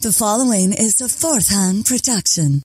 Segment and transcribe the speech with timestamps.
[0.00, 2.62] The following is a fourth hand production.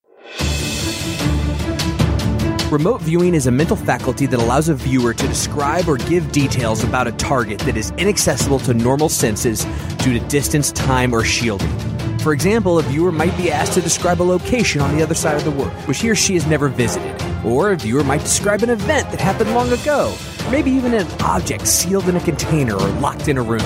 [2.71, 6.83] Remote viewing is a mental faculty that allows a viewer to describe or give details
[6.83, 9.65] about a target that is inaccessible to normal senses
[9.97, 11.92] due to distance, time, or shielding.
[12.23, 15.35] For example, a viewer might be asked to describe a location on the other side
[15.35, 17.21] of the world, which he or she has never visited.
[17.43, 21.05] Or a viewer might describe an event that happened long ago, or maybe even an
[21.19, 23.59] object sealed in a container or locked in a room.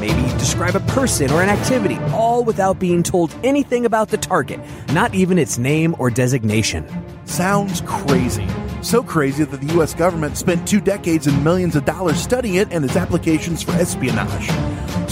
[0.00, 4.60] Maybe describe a person or an activity, all without being told anything about the target,
[4.94, 6.88] not even its name or designation.
[7.26, 8.48] Sounds crazy.
[8.80, 12.68] So crazy that the US government spent two decades and millions of dollars studying it
[12.72, 14.48] and its applications for espionage.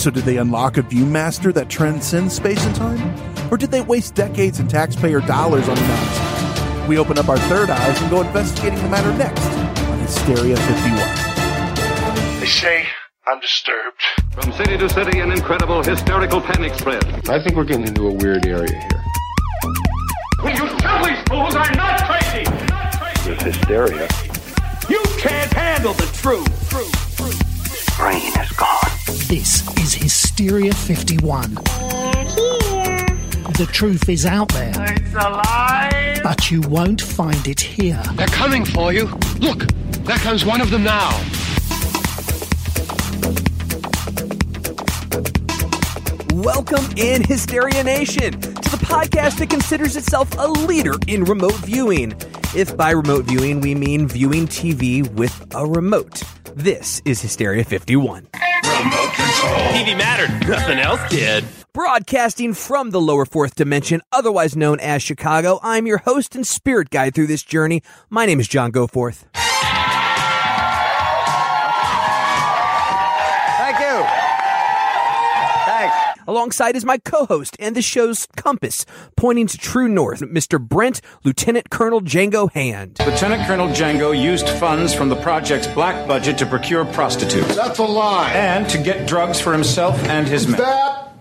[0.00, 3.52] So, did they unlock a Viewmaster that transcends space and time?
[3.52, 6.88] Or did they waste decades and taxpayer dollars on nonsense?
[6.88, 12.40] We open up our third eyes and go investigating the matter next on Hysteria 51.
[12.40, 12.86] They say
[13.26, 14.00] I'm disturbed.
[14.32, 17.04] From city to city, an incredible hysterical panic spread.
[17.28, 19.04] I think we're getting into a weird area here.
[20.42, 22.45] Will you tell these fools I'm not crazy?
[22.68, 23.35] Not crazy.
[23.35, 24.09] This hysteria.
[24.88, 26.70] You can't handle the truth.
[26.70, 27.16] Truth.
[27.18, 27.49] Truth.
[28.01, 28.90] Brain is gone.
[29.29, 31.52] This is Hysteria 51.
[33.59, 34.73] The truth is out there.
[34.95, 36.20] It's alive.
[36.23, 38.02] But you won't find it here.
[38.15, 39.04] They're coming for you.
[39.40, 39.66] Look,
[40.04, 41.10] there comes one of them now.
[46.42, 52.12] Welcome in Hysteria Nation to the podcast that considers itself a leader in remote viewing.
[52.54, 56.23] If by remote viewing we mean viewing TV with a remote.
[56.54, 58.26] This is Hysteria 51.
[58.32, 60.48] TV mattered.
[60.48, 61.45] Nothing else did.
[61.73, 66.91] Broadcasting from the lower fourth dimension, otherwise known as Chicago, I'm your host and spirit
[66.91, 67.82] guide through this journey.
[68.08, 69.25] My name is John Goforth.
[76.31, 78.86] Alongside is my co-host and the show's compass,
[79.16, 80.60] pointing to true north, Mr.
[80.60, 83.00] Brent Lieutenant Colonel Django Hand.
[83.04, 87.82] Lieutenant Colonel Django used funds from the project's black budget to procure prostitutes That's a
[87.82, 88.30] lie.
[88.32, 90.60] and to get drugs for himself and his men.
[90.60, 91.14] That.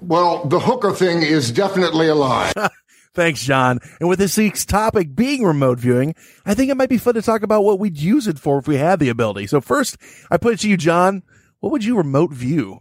[0.00, 2.52] Well, the hooker thing is definitely a lie.
[3.14, 3.78] Thanks, John.
[4.00, 7.22] And with this week's topic being remote viewing, I think it might be fun to
[7.22, 9.46] talk about what we'd use it for if we had the ability.
[9.46, 9.98] So first,
[10.32, 11.22] I put it to you, John.
[11.60, 12.80] What would you remote view?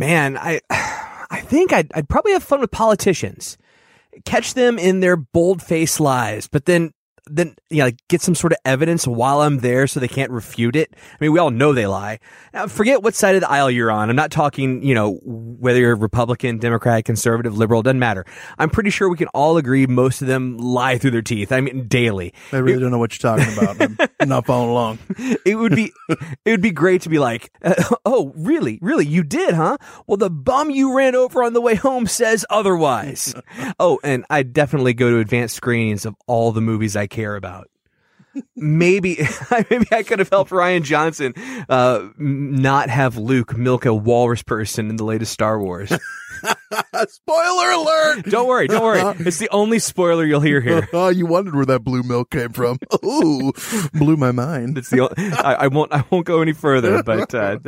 [0.00, 0.62] Man, I,
[1.30, 3.58] I think I'd, I'd probably have fun with politicians.
[4.24, 6.92] Catch them in their bold-faced lies, but then,
[7.30, 10.30] then, you know, like get some sort of evidence while I'm there so they can't
[10.30, 10.94] refute it.
[10.94, 12.20] I mean, we all know they lie.
[12.52, 14.10] Now, forget what side of the aisle you're on.
[14.10, 18.24] I'm not talking, you know, whether you're Republican, Democrat, conservative, liberal, doesn't matter.
[18.58, 21.52] I'm pretty sure we can all agree most of them lie through their teeth.
[21.52, 22.34] I mean, daily.
[22.52, 23.80] I really don't know what you're talking about.
[23.80, 23.96] I'm,
[24.28, 24.98] not following along.
[25.44, 25.92] it would be
[26.44, 27.74] it would be great to be like uh,
[28.04, 29.76] oh really really you did huh
[30.06, 33.34] well the bum you ran over on the way home says otherwise
[33.80, 37.68] oh and i definitely go to advanced screenings of all the movies i care about
[38.56, 39.18] maybe
[39.70, 41.32] maybe i could have helped rian johnson
[41.68, 45.92] uh not have luke milk a walrus person in the latest star wars
[47.08, 48.24] Spoiler alert!
[48.26, 51.66] don't worry don't worry it's the only spoiler you'll hear here Oh, you wondered where
[51.66, 52.78] that blue milk came from.
[53.04, 53.52] Ooh,
[53.92, 54.78] blew my mind.
[54.78, 57.58] it's the o- I, I won't i won't go any further but uh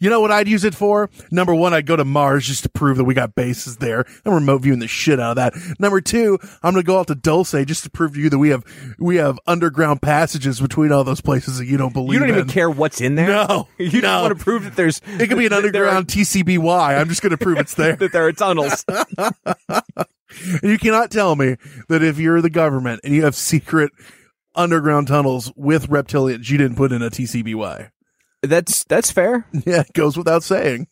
[0.00, 1.10] You know what I'd use it for?
[1.30, 4.04] Number one, I'd go to Mars just to prove that we got bases there.
[4.24, 5.54] I'm remote viewing the shit out of that.
[5.78, 8.48] Number two, I'm gonna go out to Dulce just to prove to you that we
[8.48, 8.64] have
[8.98, 12.14] we have underground passages between all those places that you don't believe.
[12.14, 14.22] you don't even care what's in there No, you just no.
[14.22, 16.98] want to prove that there's It could be an there are- underground TCBY.
[16.98, 17.94] I'm just gonna prove it's there.
[17.96, 18.84] that there are tunnels.
[18.88, 21.56] And you cannot tell me
[21.88, 23.90] that if you're the government and you have secret
[24.54, 27.90] underground tunnels with reptilians, you didn't put in a TCBY.
[28.42, 29.46] That's that's fair.
[29.66, 30.86] Yeah, it goes without saying.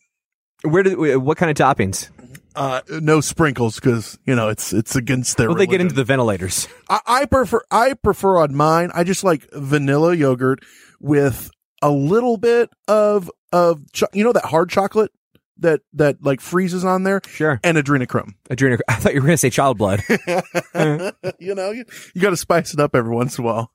[0.63, 2.09] Where do what kind of toppings?
[2.55, 5.47] Uh, no sprinkles because you know it's it's against their.
[5.47, 6.67] Well, they get into the ventilators.
[6.89, 8.91] I, I prefer I prefer on mine.
[8.93, 10.59] I just like vanilla yogurt
[10.99, 11.49] with
[11.81, 15.11] a little bit of of cho- you know that hard chocolate
[15.59, 17.59] that that like freezes on there Sure.
[17.63, 18.33] and adrenochrome.
[18.49, 18.79] Adrenochrome.
[18.89, 20.01] I thought you were going to say child blood.
[21.39, 23.71] you know, you, you got to spice it up every once in a while.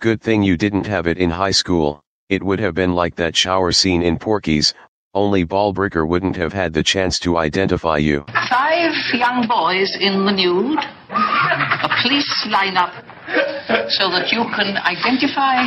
[0.00, 2.04] Good thing you didn't have it in high school.
[2.28, 4.74] It would have been like that shower scene in Porky's,
[5.14, 8.26] only Balbricker wouldn't have had the chance to identify you.
[8.50, 10.78] Five young boys in the nude.
[11.08, 12.92] A police lineup
[13.92, 15.64] so that you can identify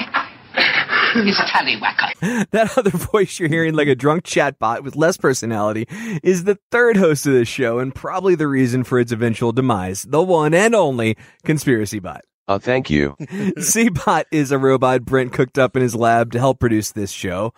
[1.25, 2.47] his tallywhacker.
[2.51, 5.87] that other voice you're hearing, like a drunk chatbot with less personality,
[6.21, 10.03] is the third host of this show and probably the reason for its eventual demise.
[10.03, 12.21] The one and only conspiracy bot.
[12.51, 13.15] Uh, thank you.
[13.59, 17.53] Seabot is a robot Brent cooked up in his lab to help produce this show.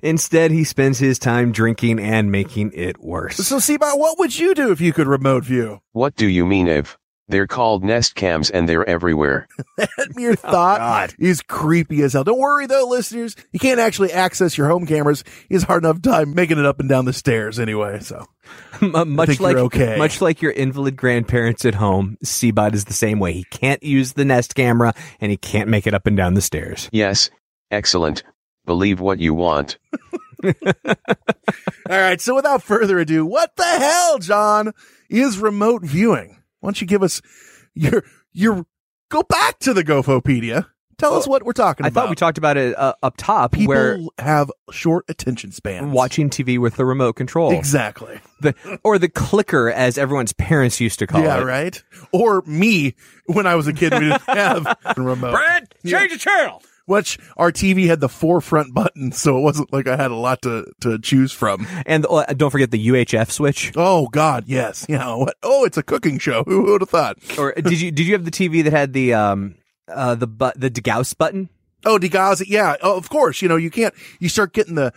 [0.00, 3.36] Instead, he spends his time drinking and making it worse.
[3.38, 5.80] So, Seabot, what would you do if you could remote view?
[5.90, 6.96] What do you mean, Ev?
[7.28, 9.46] They're called Nest Cams and they're everywhere.
[9.76, 12.24] that mere oh, thought is creepy as hell.
[12.24, 13.36] Don't worry though, listeners.
[13.52, 15.24] You can't actually access your home cameras.
[15.50, 18.00] It's hard enough time making it up and down the stairs anyway.
[18.00, 18.24] So
[18.82, 19.96] M- much like okay.
[19.98, 23.34] much like your invalid grandparents at home, Seabot is the same way.
[23.34, 26.40] He can't use the Nest camera and he can't make it up and down the
[26.40, 26.88] stairs.
[26.92, 27.30] Yes,
[27.70, 28.22] excellent.
[28.64, 29.78] Believe what you want.
[30.44, 30.52] All
[31.88, 32.20] right.
[32.20, 34.72] So without further ado, what the hell, John,
[35.08, 36.36] is remote viewing?
[36.60, 37.20] Why don't you give us
[37.74, 38.66] your, your,
[39.10, 40.66] go back to the Gophopedia.
[40.98, 42.00] Tell us what we're talking I about.
[42.00, 45.92] I thought we talked about it uh, up top People where have short attention spans.
[45.92, 47.52] watching TV with the remote control.
[47.52, 48.20] Exactly.
[48.40, 51.38] The, or the clicker as everyone's parents used to call yeah, it.
[51.38, 51.84] Yeah, right.
[52.12, 52.96] Or me
[53.26, 55.32] when I was a kid, we didn't have a remote.
[55.32, 56.62] Brad, change the channel.
[56.88, 60.40] Which our TV had the forefront button, so it wasn't like I had a lot
[60.42, 61.66] to, to choose from.
[61.84, 63.72] And uh, don't forget the UHF switch.
[63.76, 64.86] Oh God, yes.
[64.88, 65.14] Yeah.
[65.14, 65.36] What?
[65.42, 66.44] Oh, it's a cooking show.
[66.44, 67.18] Who would have thought?
[67.38, 69.56] Or did you did you have the TV that had the um
[69.86, 71.50] uh the but the degauss button?
[71.84, 72.42] Oh, degauss.
[72.46, 72.76] Yeah.
[72.82, 73.42] Oh, of course.
[73.42, 73.94] You know, you can't.
[74.18, 74.92] You start getting the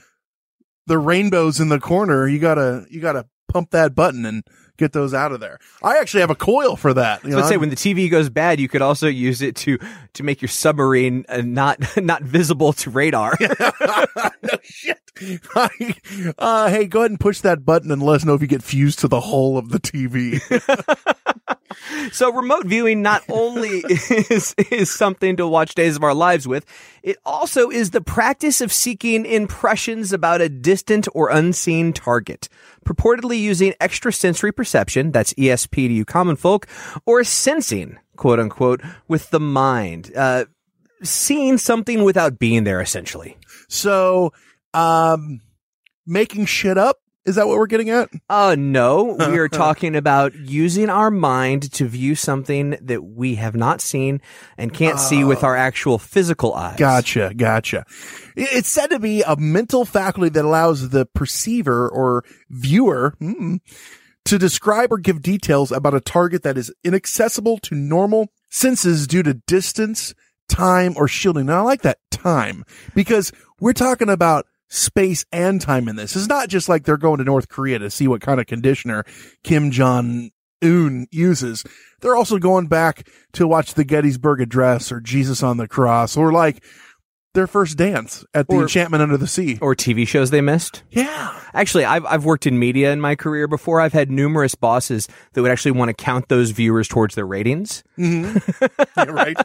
[0.87, 2.25] the rainbows in the corner.
[2.25, 4.43] You gotta you gotta pump that button and
[4.81, 5.59] get those out of there.
[5.83, 7.23] I actually have a coil for that.
[7.23, 9.55] You So know, let's say when the TV goes bad, you could also use it
[9.57, 9.77] to
[10.13, 13.37] to make your submarine uh, not not visible to radar.
[13.39, 14.97] no shit.
[16.37, 18.63] uh, hey, go ahead and push that button and let us know if you get
[18.63, 20.41] fused to the hull of the TV.
[22.11, 23.79] So remote viewing not only
[24.29, 26.65] is is something to watch Days of Our Lives with,
[27.03, 32.49] it also is the practice of seeking impressions about a distant or unseen target,
[32.85, 36.67] purportedly using extrasensory perception, that's ESP to you common folk,
[37.05, 40.11] or sensing, quote unquote, with the mind.
[40.15, 40.45] Uh,
[41.03, 43.37] seeing something without being there, essentially.
[43.67, 44.33] so,
[44.73, 45.41] um,
[46.05, 48.09] making shit up is that what we're getting at?
[48.29, 53.55] Uh, no, we are talking about using our mind to view something that we have
[53.55, 54.21] not seen
[54.57, 56.77] and can't see with our actual physical eyes.
[56.77, 57.85] Gotcha, gotcha.
[58.35, 63.59] It's said to be a mental faculty that allows the perceiver or viewer mm,
[64.25, 69.23] to describe or give details about a target that is inaccessible to normal senses due
[69.23, 70.13] to distance,
[70.49, 71.45] time, or shielding.
[71.45, 72.65] Now, I like that time
[72.95, 76.15] because we're talking about space and time in this.
[76.15, 79.03] It's not just like they're going to North Korea to see what kind of conditioner
[79.43, 80.31] Kim Jong
[80.63, 81.63] Un uses.
[81.99, 86.31] They're also going back to watch the Gettysburg Address or Jesus on the Cross or
[86.31, 86.63] like
[87.33, 89.57] their first dance at the Or- Enchantment Under the Sea.
[89.61, 90.83] Or TV shows they missed.
[90.91, 91.37] Yeah.
[91.53, 93.81] Actually, I've, I've worked in media in my career before.
[93.81, 97.83] I've had numerous bosses that would actually want to count those viewers towards their ratings.
[97.97, 98.33] yeah,
[98.95, 99.37] right.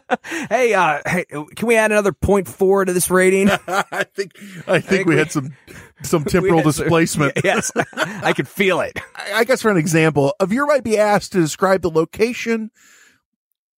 [0.48, 1.24] Hey, uh, hey,
[1.56, 3.50] can we add another point four to this rating?
[3.68, 4.32] I think
[4.68, 5.54] I think we had some
[6.02, 7.32] some temporal We displacement.
[7.42, 8.98] yes, I could feel it.
[9.16, 12.70] I I guess for an example, a viewer might be asked to describe the location,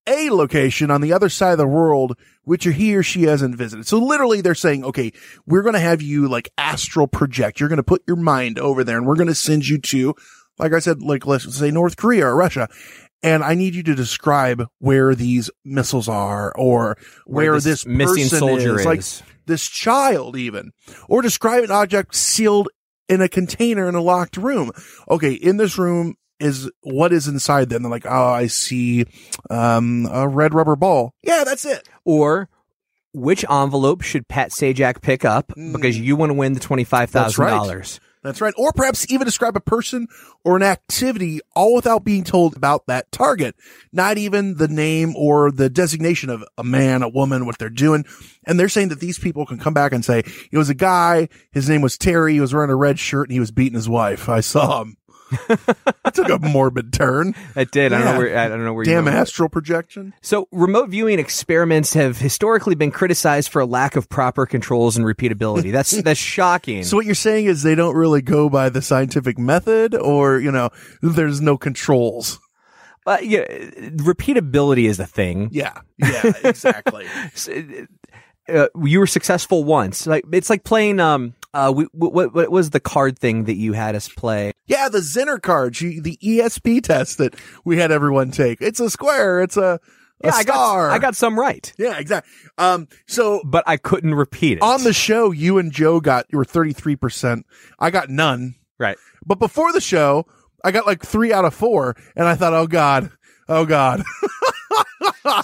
[0.09, 3.87] a location on the other side of the world, which he or she hasn't visited.
[3.87, 5.13] So literally they're saying, okay,
[5.47, 7.61] we're going to have you like astral project.
[7.61, 10.15] You're going to put your mind over there and we're going to send you to,
[10.59, 12.69] like I said, like let's say North Korea or Russia.
[13.23, 16.97] And I need you to describe where these missiles are or
[17.27, 18.87] where, Where this, this missing soldier is.
[18.87, 19.03] Like
[19.47, 20.73] this child even,
[21.09, 22.69] or describe an object sealed
[23.09, 24.71] in a container in a locked room.
[25.11, 27.83] Okay, in this room is what is inside them.
[27.83, 29.07] They're like, oh, I see
[29.51, 31.15] um, a red rubber ball.
[31.23, 31.89] Yeah, that's it.
[32.05, 32.49] Or
[33.13, 37.11] which envelope should Pat Sajak pick up because you want to win the twenty five
[37.11, 38.01] thousand dollars?
[38.23, 38.53] That's right.
[38.59, 40.07] Or perhaps even describe a person
[40.45, 43.55] or an activity all without being told about that target.
[43.93, 48.05] Not even the name or the designation of a man, a woman, what they're doing.
[48.45, 51.29] And they're saying that these people can come back and say, it was a guy.
[51.53, 52.35] His name was Terry.
[52.35, 54.29] He was wearing a red shirt and he was beating his wife.
[54.29, 54.98] I saw him.
[55.51, 57.35] It took a morbid turn.
[57.57, 57.93] It did.
[57.93, 58.39] I don't know where.
[58.39, 58.85] I don't know where.
[58.85, 59.19] Damn went with it.
[59.19, 60.15] astral projection.
[60.23, 65.05] So, remote viewing experiments have historically been criticized for a lack of proper controls and
[65.07, 65.73] repeatability.
[65.73, 66.85] That's that's shocking.
[66.85, 70.51] So what you're saying is they don't really go by the scientific method or, you
[70.51, 70.71] know,
[71.03, 72.41] there's no controls.
[73.05, 75.49] But yeah, repeatability is a thing.
[75.51, 75.81] Yeah.
[75.97, 77.07] Yeah, exactly.
[78.49, 80.07] Uh, you were successful once.
[80.07, 81.01] Like it's like playing.
[81.01, 81.35] Um.
[81.55, 81.73] Uh.
[81.75, 84.53] We, what what was the card thing that you had us play?
[84.67, 88.61] yeah, the Zener card, you- the ESP test that we had everyone take.
[88.61, 89.41] It's a square.
[89.41, 89.81] It's a,
[90.23, 92.31] Yeah, I got I got some right, yeah, exactly.
[92.59, 96.37] Um, so but I couldn't repeat it on the show, you and Joe got, you
[96.39, 97.43] were 33%.
[97.79, 98.57] I got none.
[98.79, 98.99] right.
[99.25, 100.27] But before the show,
[100.65, 101.97] I got like three out of four.
[102.17, 103.11] And I thought, oh God,
[103.49, 104.03] oh God.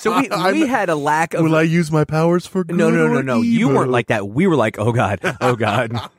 [0.00, 0.28] So we
[0.60, 1.42] we had a lack of.
[1.42, 3.42] Will I use my powers for good No, no, no, no.
[3.42, 4.28] You weren't like that.
[4.28, 5.92] We were like, oh god, oh god.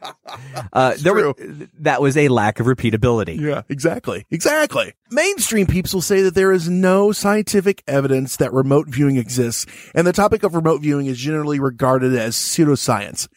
[0.73, 1.33] Uh, there were,
[1.79, 3.39] that was a lack of repeatability.
[3.39, 4.25] Yeah, exactly.
[4.31, 4.93] Exactly.
[5.11, 10.05] Mainstream peeps will say that there is no scientific evidence that remote viewing exists, and
[10.05, 13.29] the topic of remote viewing is generally regarded as pseudoscience.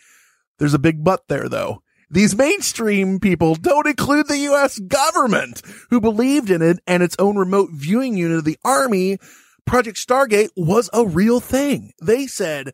[0.58, 1.82] There's a big but there, though.
[2.10, 4.78] These mainstream people don't include the U.S.
[4.78, 5.60] government,
[5.90, 9.18] who believed in it and its own remote viewing unit of the Army.
[9.68, 11.92] Project Stargate was a real thing.
[12.00, 12.72] They said,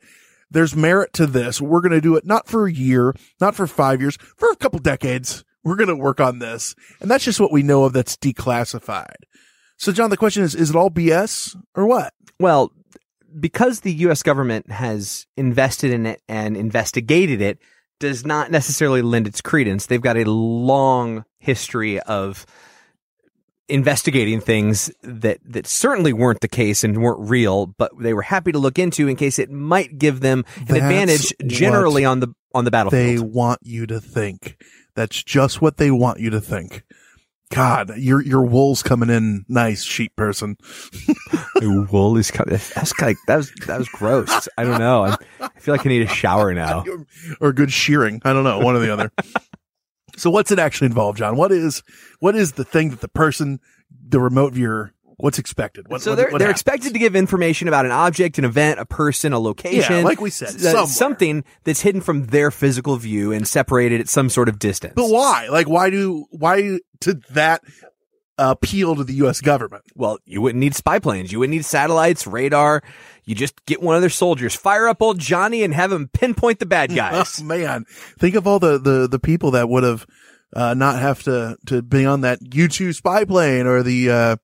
[0.51, 1.61] there's merit to this.
[1.61, 4.57] We're going to do it not for a year, not for five years, for a
[4.57, 5.45] couple decades.
[5.65, 6.77] We're going to work on this.
[7.01, 9.17] And that's just what we know of that's declassified.
[9.77, 12.15] So, John, the question is, is it all BS or what?
[12.39, 12.71] Well,
[13.39, 14.23] because the U.S.
[14.23, 17.59] government has invested in it and investigated it,
[17.99, 19.87] does not necessarily lend its credence.
[19.87, 22.47] They've got a long history of
[23.69, 28.53] investigating things that that certainly weren't the case and weren't real, but they were happy
[28.53, 32.35] to look into in case it might give them an That's advantage generally on the
[32.55, 33.19] on the battlefield.
[33.19, 34.63] They want you to think.
[34.95, 36.85] That's just what they want you to think.
[37.51, 40.57] God, your your wool's coming in nice, sheep person.
[41.63, 42.59] wool is coming.
[42.75, 44.49] That's like that was that was gross.
[44.59, 45.05] I don't know.
[45.05, 46.85] I, I feel like I need a shower now.
[47.41, 48.21] or good shearing.
[48.25, 49.13] I don't know, one or the other.
[50.17, 51.37] so what's it actually involve, John?
[51.37, 51.83] What is
[52.21, 53.61] what is the thing that the person,
[54.09, 55.89] the remote viewer, what's expected?
[55.89, 56.61] What, so they're what they're happens?
[56.61, 59.97] expected to give information about an object, an event, a person, a location.
[59.97, 60.87] Yeah, like we said, somewhere.
[60.87, 64.95] something that's hidden from their physical view and separated at some sort of distance.
[64.97, 65.49] But why?
[65.49, 67.63] Like, why do why did that
[68.39, 69.41] appeal to the U.S.
[69.41, 69.85] government?
[69.95, 71.33] Well, you wouldn't need spy planes.
[71.33, 72.83] You wouldn't need satellites, radar.
[73.25, 76.59] You just get one of their soldiers, fire up old Johnny, and have him pinpoint
[76.59, 77.41] the bad guys.
[77.41, 77.85] Oh, man,
[78.19, 80.07] think of all the the the people that would have
[80.55, 84.37] uh, not have to to be on that U two spy plane or the uh,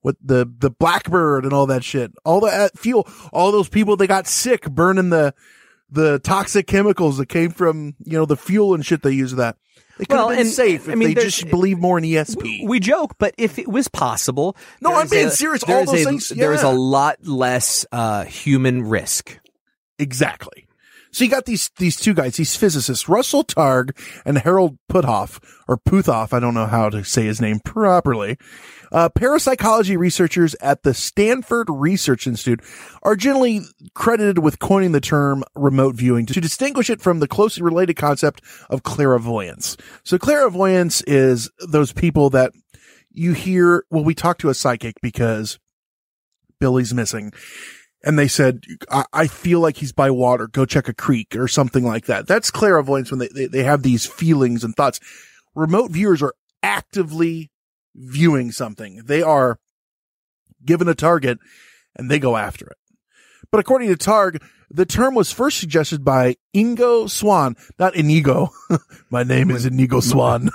[0.00, 2.12] what the the Blackbird and all that shit.
[2.24, 5.34] All the uh, fuel, all those people that got sick burning the
[5.90, 9.56] the toxic chemicals that came from you know the fuel and shit they use that.
[9.98, 12.66] They could Well, have been and- safe I mean, they just believe more in ESP.
[12.66, 15.62] We joke, but if it was possible, No, I'm being a- serious.
[15.64, 19.38] All those a- things- There is a lot less uh, human risk.
[19.98, 20.66] Exactly.
[21.12, 25.76] So you got these these two guys, these physicists, Russell Targ and Harold Puthoff or
[25.76, 26.32] Puthoff.
[26.32, 28.38] I don't know how to say his name properly.
[28.90, 32.60] Uh, parapsychology researchers at the Stanford Research Institute
[33.02, 33.60] are generally
[33.94, 38.42] credited with coining the term remote viewing to distinguish it from the closely related concept
[38.70, 39.76] of clairvoyance.
[40.04, 42.52] So clairvoyance is those people that
[43.10, 45.58] you hear, well, we talk to a psychic because
[46.58, 47.32] Billy's missing.
[48.04, 50.48] And they said, I, I feel like he's by water.
[50.48, 52.26] Go check a creek or something like that.
[52.26, 54.98] That's clairvoyance when they, they, they have these feelings and thoughts.
[55.54, 57.50] Remote viewers are actively
[57.94, 59.02] viewing something.
[59.04, 59.58] They are
[60.64, 61.38] given a target
[61.96, 62.76] and they go after it.
[63.50, 68.50] But according to Targ, the term was first suggested by Ingo Swann, not Inigo.
[69.10, 70.50] My name is Inigo Swan.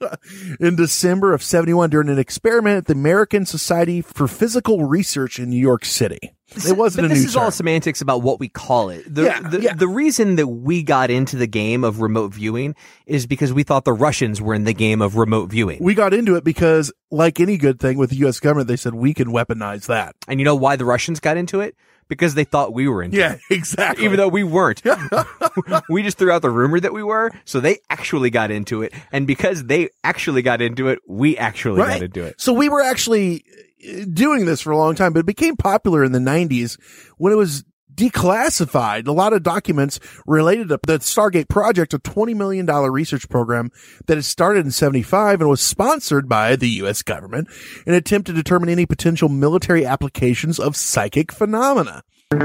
[0.60, 5.50] in December of 71 during an experiment at the American Society for Psychical Research in
[5.50, 6.34] New York City.
[6.66, 7.44] It wasn't but this is term.
[7.44, 9.04] all semantics about what we call it.
[9.12, 9.74] The, Yeah, the, yeah.
[9.74, 12.74] the reason that we got into the game of remote viewing
[13.06, 15.78] is because we thought the Russians were in the game of remote viewing.
[15.80, 18.40] we got into it because, like any good thing with the U.S.
[18.40, 20.16] government, they said we can weaponize that.
[20.26, 21.76] And you know why the Russians got into it?
[22.10, 24.04] Because they thought we were into Yeah, exactly.
[24.04, 24.82] Even though we weren't.
[25.88, 28.92] we just threw out the rumor that we were, so they actually got into it.
[29.12, 32.02] And because they actually got into it, we actually got Right.
[32.02, 32.40] into it.
[32.40, 33.44] So we were actually
[33.88, 36.78] uh, doing this for a long time, but it became popular in the 90s
[37.16, 37.64] when it was
[37.94, 39.06] declassified.
[39.06, 43.70] A lot of documents related to the Stargate project, a $20 million research program
[44.06, 47.02] that had started in 75 and was sponsored by the U.S.
[47.02, 47.48] government
[47.86, 52.02] in an attempt to determine any potential military applications of psychic phenomena.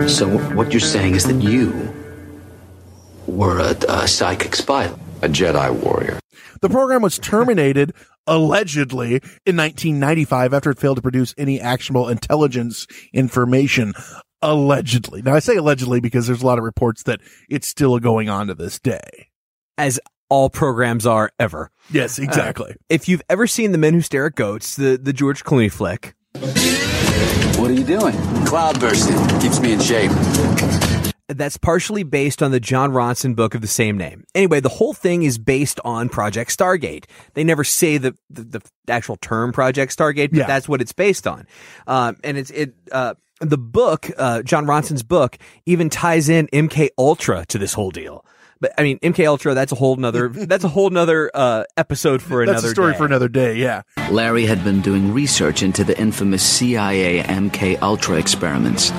[0.08, 1.94] So what you're saying is that you
[3.28, 4.86] were a, a psychic spy,
[5.22, 6.20] a Jedi warrior.
[6.62, 7.94] The program was terminated
[8.28, 13.94] allegedly in 1995 after it failed to produce any actionable intelligence information.
[14.42, 15.22] Allegedly.
[15.22, 18.48] Now I say allegedly because there's a lot of reports that it's still going on
[18.48, 19.30] to this day.
[19.78, 20.00] As
[20.30, 21.72] all programs are ever.
[21.92, 22.72] Yes, exactly.
[22.72, 25.72] Uh, if you've ever seen The Men Who Stare at Goats, the, the George Clooney
[25.72, 26.16] flick,
[27.60, 28.14] What are you doing?
[28.46, 29.16] Cloud bursting.
[29.40, 30.12] Keeps me in shape.
[31.28, 34.24] that's partially based on the Jon Ronson book of the same name.
[34.36, 37.06] Anyway, the whole thing is based on Project Stargate.
[37.34, 40.48] They never say the the, the actual term Project Stargate, but Yeah.
[40.48, 41.48] that's what it's based on.
[41.88, 46.90] Um, and it's it uh, the book, uh, Jon Ronson's book, even ties in MK
[46.98, 48.26] Ultra to this whole deal.
[48.62, 49.54] But I mean, MK Ultra.
[49.54, 50.30] That's a whole nother.
[50.34, 52.98] that's a whole nother uh, episode for That's another a story day.
[52.98, 53.58] for another day.
[53.58, 53.82] Yeah.
[54.10, 58.92] Larry had been doing research into the infamous CIA MK Ultra experiments,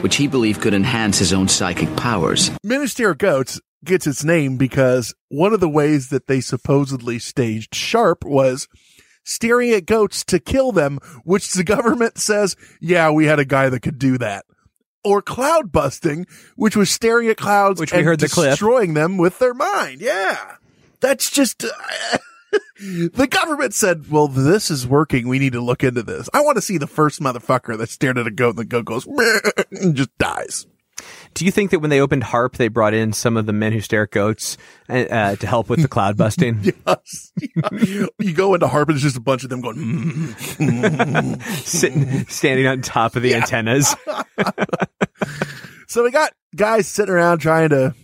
[0.00, 2.50] which he believed could enhance his own psychic powers.
[2.64, 8.24] Minister Goats gets its name because one of the ways that they supposedly staged Sharp
[8.24, 8.66] was
[9.24, 13.68] staring at goats to kill them, which the government says, yeah, we had a guy
[13.68, 14.44] that could do that.
[15.04, 16.26] Or cloud busting,
[16.56, 18.50] which was staring at clouds Which we heard the clip.
[18.50, 20.00] destroying them with their mind.
[20.00, 20.56] Yeah.
[21.00, 21.68] That's just, uh,
[22.78, 25.26] the government said, well, this is working.
[25.26, 26.28] We need to look into this.
[26.32, 28.84] I want to see the first motherfucker that stared at a goat and the goat
[28.84, 29.06] goes,
[29.72, 30.66] and just dies.
[31.34, 33.72] Do you think that when they opened Harp, they brought in some of the men
[33.72, 34.58] who stare at goats
[34.88, 36.72] uh, uh, to help with the cloud busting?
[36.86, 37.32] Yes.
[38.18, 41.42] you go into Harp and it's just a bunch of them going, mm, mm.
[41.64, 43.94] Sitting, standing on top of the antennas.
[45.86, 47.94] so we got guys sitting around trying to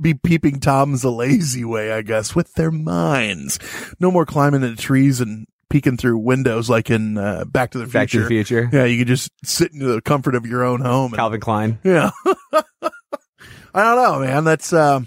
[0.00, 3.58] be peeping toms the lazy way, I guess, with their minds.
[4.00, 7.84] No more climbing the trees and peeking through windows like in uh, Back to the
[7.84, 7.98] Future.
[7.98, 8.70] Back to the Future.
[8.72, 11.12] Yeah, you could just sit in the comfort of your own home.
[11.12, 11.78] And, Calvin Klein.
[11.82, 12.10] yeah.
[12.52, 14.44] I don't know, man.
[14.44, 15.00] That's uh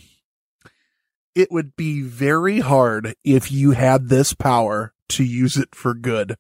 [1.34, 6.36] it would be very hard if you had this power to use it for good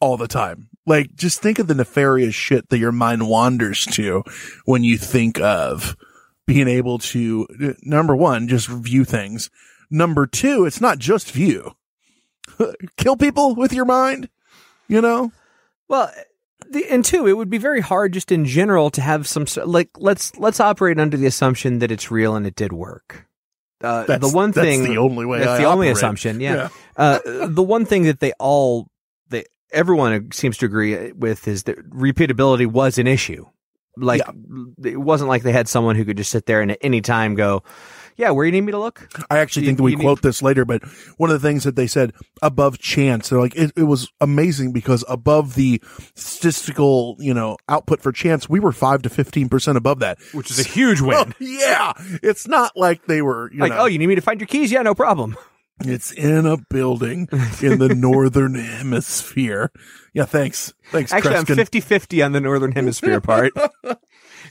[0.00, 0.68] all the time.
[0.86, 4.24] Like just think of the nefarious shit that your mind wanders to
[4.64, 5.96] when you think of
[6.46, 7.46] being able to
[7.82, 9.50] number 1 just view things.
[9.90, 11.74] Number 2, it's not just view.
[12.96, 14.28] Kill people with your mind,
[14.88, 15.32] you know?
[15.88, 16.10] Well,
[16.70, 19.90] the, and two, it would be very hard just in general to have some like
[19.96, 23.26] let's let's operate under the assumption that it's real and it did work.
[23.82, 26.38] Uh, the one that's thing the only way That's I the only assumption.
[26.38, 26.54] Yeah.
[26.54, 26.68] Yeah.
[26.96, 28.88] Uh, the one thing that they all
[29.30, 33.46] that everyone seems to agree with is that repeatability was an issue.
[33.96, 34.22] Like
[34.84, 37.34] it wasn't like they had someone who could just sit there and at any time
[37.34, 37.62] go,
[38.16, 40.02] "Yeah, where you need me to look." I actually You- think that we you need-
[40.04, 40.82] quote this later, but
[41.16, 42.12] one of the things that they said
[42.42, 45.80] above chance, they're like, it, it was amazing because above the
[46.14, 50.18] statistical, you know, output for chance, we were five to 15% above that.
[50.32, 51.34] Which is a huge win.
[51.40, 51.92] yeah.
[52.22, 54.46] It's not like they were, you like, know, oh, you need me to find your
[54.46, 54.70] keys?
[54.72, 55.36] Yeah, no problem.
[55.82, 57.28] it's in a building
[57.62, 59.70] in the northern hemisphere.
[60.12, 60.24] Yeah.
[60.24, 60.72] Thanks.
[60.90, 61.50] Thanks, Actually, Kreskin.
[61.50, 63.52] I'm 50 50 on the Northern Hemisphere part.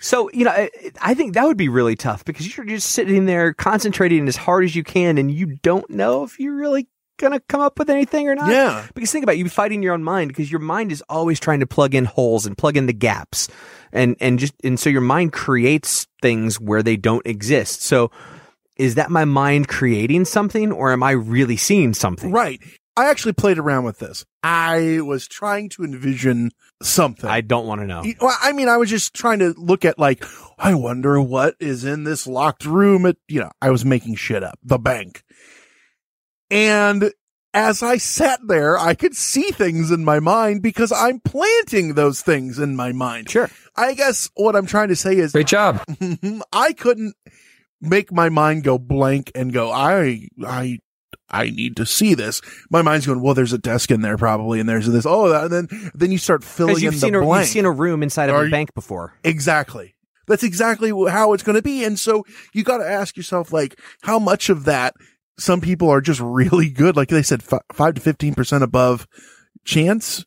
[0.01, 0.69] So, you know, I,
[1.01, 4.63] I think that would be really tough because you're just sitting there concentrating as hard
[4.63, 7.89] as you can and you don't know if you're really going to come up with
[7.89, 8.49] anything or not.
[8.49, 8.87] Yeah.
[8.95, 11.59] Because think about it, you'd fighting your own mind because your mind is always trying
[11.59, 13.47] to plug in holes and plug in the gaps.
[13.91, 17.81] And, and just, and so your mind creates things where they don't exist.
[17.81, 18.11] So,
[18.77, 22.31] is that my mind creating something or am I really seeing something?
[22.31, 22.61] Right.
[22.95, 24.25] I actually played around with this.
[24.41, 26.51] I was trying to envision
[26.81, 27.29] something.
[27.29, 28.03] I don't want to know.
[28.19, 30.25] Well, I mean, I was just trying to look at like,
[30.57, 34.43] I wonder what is in this locked room at, you know, I was making shit
[34.43, 35.23] up, the bank.
[36.49, 37.11] And
[37.53, 42.21] as I sat there, I could see things in my mind because I'm planting those
[42.21, 43.29] things in my mind.
[43.29, 43.49] Sure.
[43.75, 45.83] I guess what I'm trying to say is Great job.
[46.53, 47.15] I couldn't
[47.81, 50.79] make my mind go blank and go, I, I,
[51.31, 52.41] I need to see this.
[52.69, 55.05] My mind's going, well, there's a desk in there probably, and there's this.
[55.05, 57.41] Oh, and then then you start filling in you've the seen, a, blank.
[57.45, 59.13] you've seen a room inside of Are a you- bank before.
[59.23, 59.95] Exactly.
[60.27, 61.83] That's exactly how it's going to be.
[61.83, 64.93] And so you got to ask yourself, like, how much of that
[65.39, 66.95] some people are just really good.
[66.95, 69.07] Like they said, fi- five to 15% above
[69.65, 70.25] chance.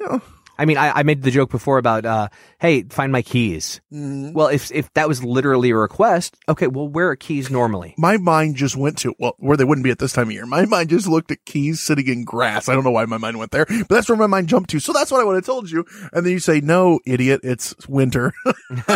[0.00, 0.22] You know,
[0.58, 2.28] I mean, I, I made the joke before about, uh,
[2.60, 3.80] hey, find my keys.
[3.92, 4.32] Mm-hmm.
[4.32, 7.94] Well, if if that was literally a request, okay, well, where are keys normally?
[7.96, 10.46] my mind just went to, well, where they wouldn't be at this time of year.
[10.46, 12.68] My mind just looked at keys sitting in grass.
[12.68, 14.80] I don't know why my mind went there, but that's where my mind jumped to.
[14.80, 15.84] So that's what I would have told you.
[16.12, 18.32] And then you say, no, idiot, it's winter.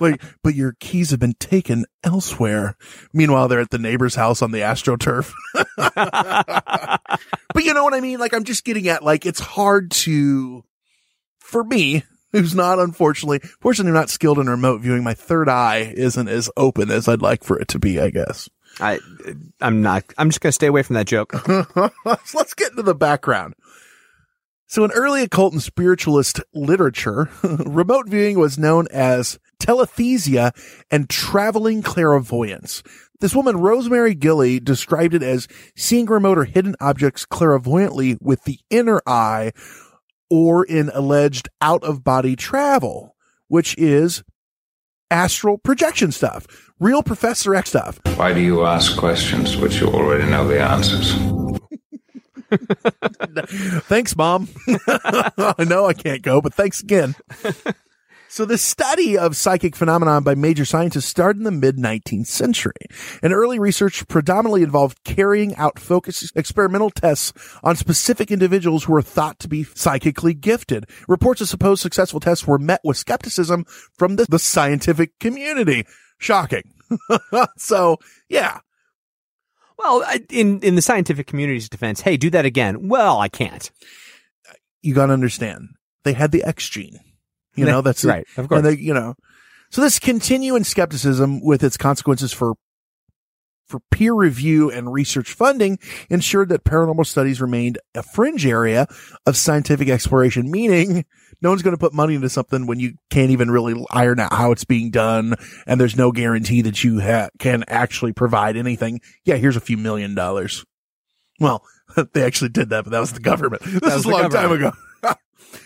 [0.00, 2.76] like, but your keys have been taken elsewhere.
[3.12, 5.32] Meanwhile, they're at the neighbor's house on the AstroTurf.
[7.54, 8.18] but you know what I mean?
[8.18, 10.64] Like, I'm just getting at, like, it's hard to,
[11.46, 16.28] for me, who's not unfortunately, fortunately not skilled in remote viewing, my third eye isn't
[16.28, 18.48] as open as I'd like for it to be, I guess.
[18.80, 18.98] I,
[19.60, 20.04] I'm not.
[20.18, 21.32] I'm just gonna stay away from that joke.
[22.04, 23.54] Let's get into the background.
[24.66, 30.50] So in early occult and spiritualist literature, remote viewing was known as telesthesia
[30.90, 32.82] and traveling clairvoyance.
[33.20, 38.58] This woman, Rosemary Guiley, described it as seeing remote or hidden objects clairvoyantly with the
[38.68, 39.52] inner eye
[40.30, 43.16] or in alleged out of body travel,
[43.48, 44.22] which is
[45.10, 46.46] astral projection stuff,
[46.80, 48.00] real Professor X stuff.
[48.16, 51.14] Why do you ask questions which you already know the answers?
[53.84, 54.48] thanks, mom.
[54.86, 57.14] I know I can't go, but thanks again.
[58.36, 62.74] So the study of psychic phenomenon by major scientists started in the mid 19th century.
[63.22, 67.32] And early research predominantly involved carrying out focused experimental tests
[67.64, 70.84] on specific individuals who were thought to be psychically gifted.
[71.08, 73.64] Reports of supposed successful tests were met with skepticism
[73.96, 75.86] from the, the scientific community.
[76.18, 76.74] Shocking.
[77.56, 77.96] so
[78.28, 78.60] yeah.
[79.78, 82.86] Well, in in the scientific community's defense, hey, do that again.
[82.86, 83.70] Well, I can't.
[84.82, 85.70] You got to understand.
[86.04, 87.00] They had the X gene.
[87.56, 88.26] You know, that's right.
[88.36, 88.58] Of course.
[88.58, 89.14] And they, you know,
[89.70, 92.54] so this continuing skepticism with its consequences for
[93.66, 98.86] for peer review and research funding ensured that paranormal studies remained a fringe area
[99.26, 101.04] of scientific exploration, meaning
[101.42, 104.32] no one's going to put money into something when you can't even really iron out
[104.32, 105.34] how it's being done.
[105.66, 109.00] And there's no guarantee that you ha- can actually provide anything.
[109.24, 110.64] Yeah, here's a few million dollars.
[111.40, 111.64] Well,
[112.12, 113.62] they actually did that, but that was the government.
[113.62, 114.72] This is a long time ago.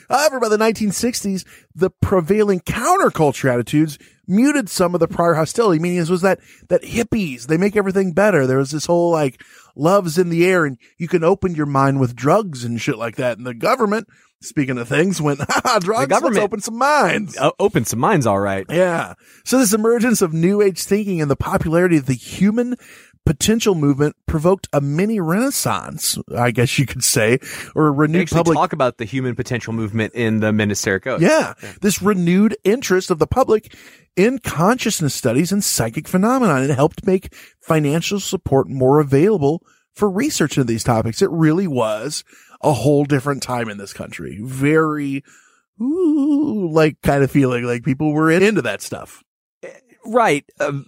[0.09, 5.79] However, by the 1960s, the prevailing counterculture attitudes muted some of the prior hostility.
[5.81, 8.47] Meaning, this was that that hippies they make everything better.
[8.47, 9.43] There was this whole like
[9.77, 13.17] love's in the air, and you can open your mind with drugs and shit like
[13.17, 13.39] that.
[13.39, 14.09] And the government,
[14.41, 16.09] speaking of things, went ha drugs.
[16.09, 17.37] government- let's open some minds.
[17.41, 18.67] O- open some minds, all right.
[18.69, 19.15] Yeah.
[19.45, 22.77] So this emergence of new age thinking and the popularity of the human
[23.27, 27.39] potential movement provoked a mini renaissance, I guess you could say,
[27.75, 31.21] or a renewed public talk about the human potential movement in the Ministerial Code.
[31.21, 33.75] yeah, this renewed interest of the public
[34.17, 39.63] in consciousness studies and psychic phenomena and it helped make financial support more available
[39.95, 41.23] for research into these topics.
[41.23, 42.25] It really was
[42.63, 44.39] a whole different time in this country.
[44.43, 45.23] Very,
[45.81, 49.23] ooh, like kind of feeling like people were into that stuff.
[50.05, 50.45] Right.
[50.59, 50.87] Um,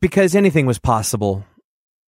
[0.00, 1.44] because anything was possible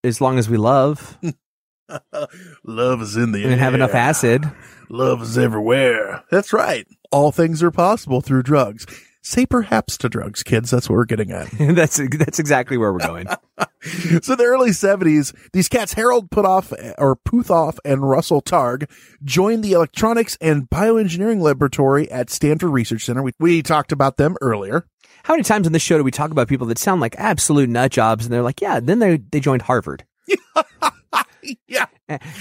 [0.05, 1.19] as long as we love
[2.65, 4.51] Love is in the and have enough acid.
[4.89, 6.25] Love is everywhere.
[6.31, 6.87] That's right.
[7.11, 8.87] All things are possible through drugs.
[9.25, 10.71] Say perhaps to drugs, kids.
[10.71, 11.49] That's what we're getting at.
[11.75, 13.29] that's that's exactly where we're going.
[13.81, 18.91] so in the early 70s, these cats, Harold Putoff eh, or Puthoff and Russell Targ,
[19.23, 23.23] joined the electronics and bioengineering laboratory at Stanford Research Center.
[23.23, 24.87] We, we talked about them earlier.
[25.25, 27.69] How many times on this show do we talk about people that sound like absolute
[27.69, 30.05] nut jobs and they're like, yeah, then they they joined Harvard.
[31.67, 31.87] yeah.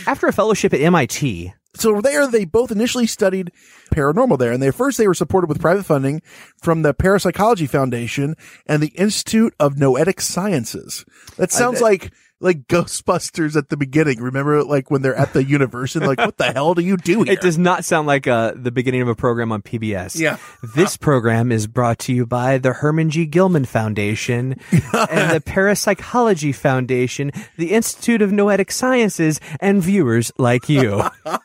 [0.07, 3.51] After a fellowship at MIT, So there, they both initially studied
[3.93, 6.21] paranormal there, and they first they were supported with private funding
[6.61, 11.05] from the Parapsychology Foundation and the Institute of Noetic Sciences.
[11.37, 12.11] That sounds like
[12.41, 14.19] like Ghostbusters at the beginning.
[14.19, 17.33] Remember, like when they're at the university, like what the hell do you do here?
[17.33, 20.19] it does not sound like uh, the beginning of a program on PBS.
[20.19, 20.37] Yeah.
[20.75, 23.25] This program is brought to you by the Herman G.
[23.25, 31.03] Gilman Foundation and the Parapsychology Foundation, the Institute of Noetic Sciences, and viewers like you.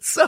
[0.00, 0.26] so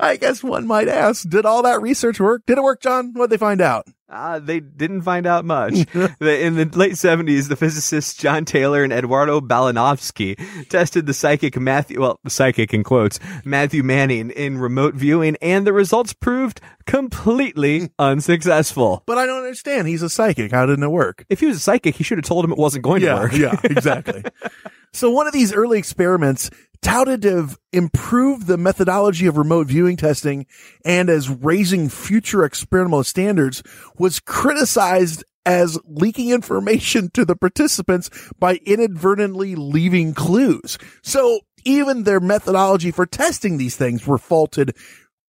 [0.00, 2.42] I guess one might ask, did all that research work?
[2.46, 3.12] Did it work, John?
[3.12, 3.86] What'd they find out?
[4.08, 5.74] Uh, they didn't find out much.
[6.18, 11.58] The- in the late 70s, the physicists John Taylor and Eduardo Balanovski tested the psychic
[11.58, 17.90] Matthew, well, psychic in quotes, Matthew Manning in remote viewing, and the results proved completely
[17.98, 19.02] unsuccessful.
[19.06, 19.88] But I don't understand.
[19.88, 20.52] He's a psychic.
[20.52, 21.24] How didn't it work?
[21.28, 23.20] If he was a psychic, he should have told him it wasn't going yeah, to
[23.20, 23.32] work.
[23.32, 24.22] yeah, exactly.
[24.92, 26.50] so one of these early experiments
[26.86, 30.46] touted to have improved the methodology of remote viewing testing
[30.84, 33.60] and as raising future experimental standards
[33.98, 40.78] was criticized as leaking information to the participants by inadvertently leaving clues.
[41.02, 44.76] So even their methodology for testing these things were faulted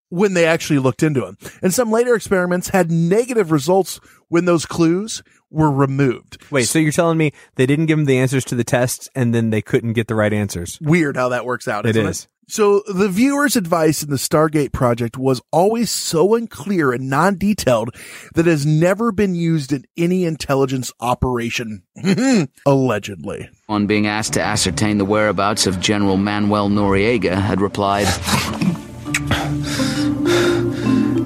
[0.10, 1.38] when they actually looked into them.
[1.62, 6.42] And some later experiments had negative results when those clues were removed.
[6.52, 9.34] Wait, so you're telling me they didn't give them the answers to the tests and
[9.34, 10.78] then they couldn't get the right answers?
[10.82, 11.86] Weird how that works out.
[11.86, 12.28] It isn't is.
[12.50, 17.94] So the viewer's advice in the Stargate project was always so unclear and non-detailed
[18.36, 21.84] that it has never been used in any intelligence operation.
[22.66, 23.50] Allegedly.
[23.68, 28.08] On being asked to ascertain the whereabouts of General Manuel Noriega, had replied,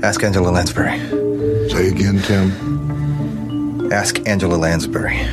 [0.03, 0.97] Ask Angela Lansbury.
[1.69, 3.91] Say again, Tim.
[3.91, 5.27] Ask Angela Lansbury.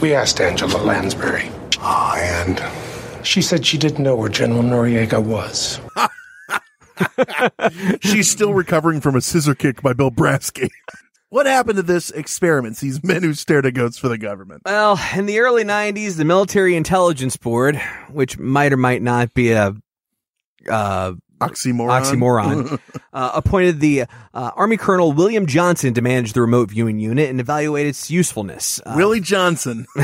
[0.00, 1.50] We asked Angela Lansbury.
[1.78, 5.80] Ah, and She said she didn't know where General Noriega was.
[8.00, 10.68] She's still recovering from a scissor kick by Bill Brasky.
[11.28, 12.80] what happened to this experiments?
[12.80, 14.62] These men who stared at goats for the government.
[14.64, 19.52] Well, in the early 90s, the Military Intelligence Board, which might or might not be
[19.52, 19.74] a
[20.68, 22.02] uh, Oxymoron.
[22.02, 22.80] oxymoron,
[23.12, 27.40] uh, appointed the uh, Army Colonel William Johnson to manage the remote viewing unit and
[27.40, 28.80] evaluate its usefulness.
[28.84, 29.86] Uh, Willie Johnson.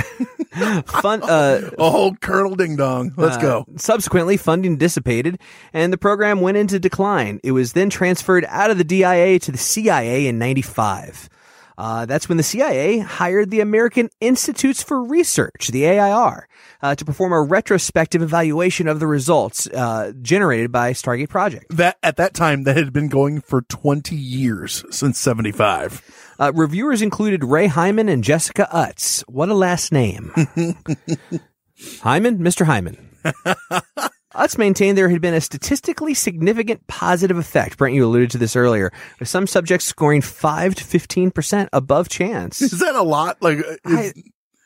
[0.86, 3.12] fun, uh, oh, Colonel Ding Dong.
[3.16, 3.66] Let's uh, go.
[3.76, 5.38] Subsequently, funding dissipated
[5.72, 7.40] and the program went into decline.
[7.42, 11.28] It was then transferred out of the DIA to the CIA in 95.
[11.76, 16.48] Uh, that's when the CIA hired the American Institutes for Research, the AIR,
[16.82, 21.66] uh, to perform a retrospective evaluation of the results uh, generated by Stargate Project.
[21.70, 26.34] That at that time that had been going for 20 years since 75.
[26.38, 29.22] Uh, reviewers included Ray Hyman and Jessica Utts.
[29.22, 30.32] What a last name.
[32.00, 32.38] Hyman?
[32.38, 32.66] Mr.
[32.66, 33.10] Hyman.
[34.34, 37.78] Utts maintained there had been a statistically significant positive effect.
[37.78, 42.60] Brent, you alluded to this earlier, with some subjects scoring 5 to 15% above chance.
[42.60, 43.40] Is that a lot?
[43.40, 44.12] Like, is, I,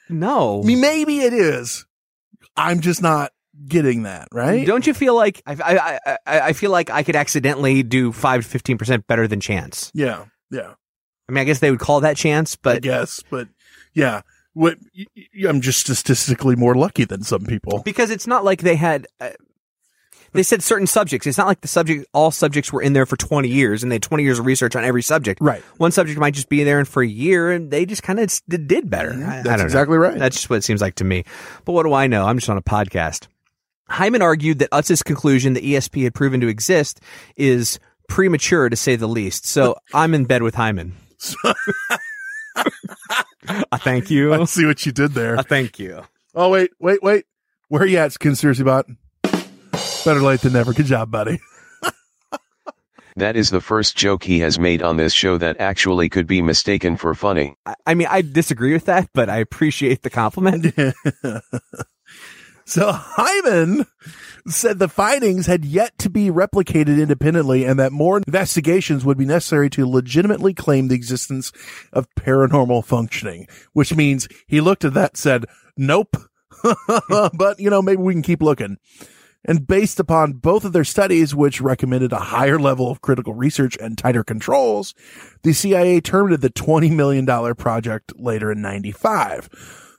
[0.08, 0.62] no.
[0.62, 1.86] I mean, maybe it is.
[2.56, 3.32] I'm just not
[3.66, 4.66] getting that, right?
[4.66, 5.56] Don't you feel like I,
[6.06, 9.90] I, I, I feel like I could accidentally do 5 to 15% better than chance?
[9.94, 10.24] Yeah.
[10.50, 10.74] Yeah.
[11.28, 13.48] I mean, I guess they would call that chance, but I guess, but
[13.94, 14.22] yeah.
[14.54, 14.78] What
[15.46, 17.82] I'm just statistically more lucky than some people.
[17.84, 19.30] because it's not like they had uh,
[20.32, 23.16] they said certain subjects it's not like the subject all subjects were in there for
[23.16, 25.62] 20 years and they had 20 years of research on every subject Right.
[25.78, 28.30] one subject might just be there and for a year and they just kind of
[28.48, 29.64] did, better I- I, That's don't know.
[29.64, 30.18] exactly right.
[30.18, 31.24] that's just what it seems like to me
[31.64, 33.26] but what do i know i'm just on a podcast
[33.88, 37.00] hyman argued that utts's conclusion that esp had proven to exist
[37.36, 40.94] is premature to say the least so i'm in bed with hyman
[43.70, 44.34] I thank you.
[44.34, 45.38] I see what you did there.
[45.38, 46.02] I thank you.
[46.34, 47.24] Oh wait, wait, wait.
[47.68, 48.86] Where are you at, conspiracy bot?
[50.04, 50.72] Better late than never.
[50.72, 51.40] Good job, buddy.
[53.16, 56.40] That is the first joke he has made on this show that actually could be
[56.40, 57.56] mistaken for funny.
[57.66, 60.72] I, I mean, I disagree with that, but I appreciate the compliment.
[62.68, 63.86] So Hyman
[64.46, 69.24] said the findings had yet to be replicated independently and that more investigations would be
[69.24, 71.50] necessary to legitimately claim the existence
[71.94, 75.46] of paranormal functioning, which means he looked at that said,
[75.78, 76.14] nope.
[77.32, 78.76] but, you know, maybe we can keep looking.
[79.44, 83.76] And based upon both of their studies, which recommended a higher level of critical research
[83.80, 84.94] and tighter controls,
[85.42, 89.48] the CIA terminated the $20 million project later in 95.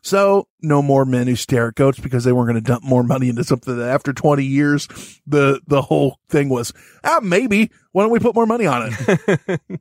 [0.02, 3.04] So no more men who stare at goats because they weren't going to dump more
[3.04, 4.88] money into something that after 20 years,
[5.28, 6.74] the, the whole thing was,
[7.04, 7.72] ah, maybe.
[7.92, 9.62] Why don't we put more money on it?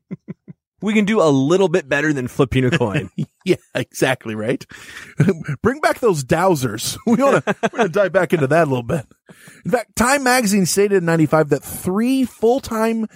[0.81, 3.11] we can do a little bit better than flipping a coin.
[3.45, 4.35] yeah, exactly.
[4.35, 4.65] Right.
[5.63, 6.97] Bring back those dowsers.
[7.07, 9.07] We want to, to dive back into that a little bit.
[9.65, 13.07] In fact, Time magazine stated in 95 that three full-time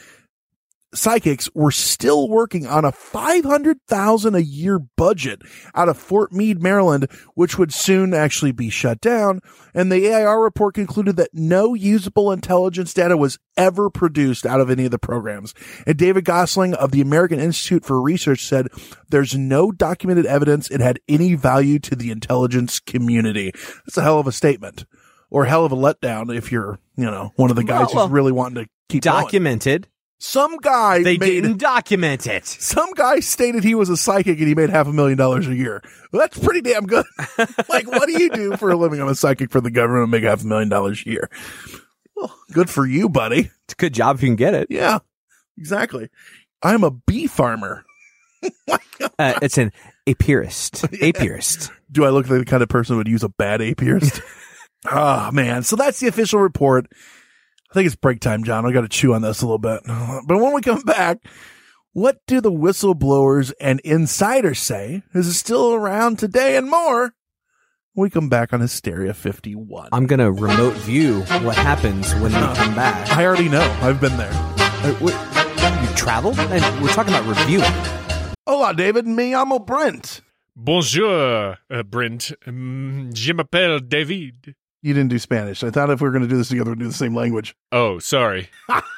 [0.95, 5.43] psychics were still working on a 500,000 a year budget
[5.75, 9.41] out of Fort Meade, Maryland, which would soon actually be shut down.
[9.75, 14.71] And the AIR report concluded that no usable intelligence data was ever produced out of
[14.71, 15.55] any of the programs.
[15.87, 18.69] And David Goslin of the American Institute for Research said
[19.09, 23.53] there's no documented evidence it had any value to the intelligence community.
[23.87, 24.85] That's a hell of a statement.
[25.31, 28.07] Or hell of a letdown if you're, you know, one of the guys Well, well,
[28.07, 29.25] who's really wanting to keep going.
[30.25, 32.47] Some guy They made, didn't document it.
[32.47, 35.55] some guy stated he was a psychic and he made half a million dollars a
[35.55, 35.83] year.
[36.13, 37.05] Well, that's pretty damn good.
[37.69, 39.01] like, what do you do for a living?
[39.01, 41.29] I'm a psychic for the government and make half a million dollars a year.
[42.15, 43.51] Well, good for you, buddy.
[43.65, 44.69] It's a good job if you can get it.
[44.71, 45.01] Yeah,
[45.59, 46.09] exactly.
[46.63, 47.85] I'm a bee farmer.
[49.19, 49.73] Uh, it's an
[50.07, 50.89] apiarist.
[51.13, 51.71] Apiarist.
[51.91, 54.21] Do I look like the kind of person who would use a bad apiarist?
[54.91, 55.65] oh man.
[55.65, 56.87] So that's the official report.
[57.73, 58.67] I think it's break time, John.
[58.67, 59.81] I got to chew on this a little bit.
[60.27, 61.19] But when we come back,
[61.95, 65.03] what do the whistleblowers and insiders say?
[65.15, 67.15] Is it still around today and more?
[67.95, 69.89] We come back on Hysteria 51.
[69.91, 73.11] I'm going to remote view what happens when we come back.
[73.17, 73.63] I already know.
[73.81, 74.33] I've been there.
[74.35, 76.39] Uh, wh- you traveled?
[76.39, 77.73] And we're talking about reviewing.
[78.47, 79.07] Hola, David.
[79.07, 80.21] Me llamo Brent.
[80.55, 82.33] Bonjour, uh, Brent.
[82.47, 84.55] Um, je m'appelle David.
[84.83, 85.63] You didn't do Spanish.
[85.63, 87.55] I thought if we were going to do this together, we'd do the same language.
[87.73, 88.49] Oh, sorry.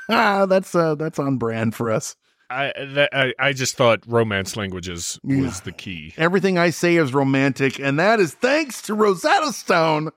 [0.08, 2.16] That's uh, that's on brand for us.
[2.50, 5.60] I, that, I I just thought romance languages was Yeah.
[5.64, 6.12] the key.
[6.16, 10.10] Everything I say is romantic, and that is thanks to Rosetta Stone.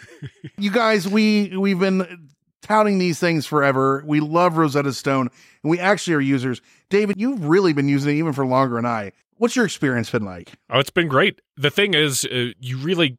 [0.58, 2.28] you guys, we we've been
[2.62, 4.02] touting these things forever.
[4.06, 5.28] We love Rosetta Stone,
[5.62, 6.60] and we actually are users.
[6.88, 9.12] David, you've really been using it even for longer than I.
[9.36, 10.52] What's your experience been like?
[10.70, 11.40] Oh, it's been great.
[11.56, 13.18] The thing is, uh, you really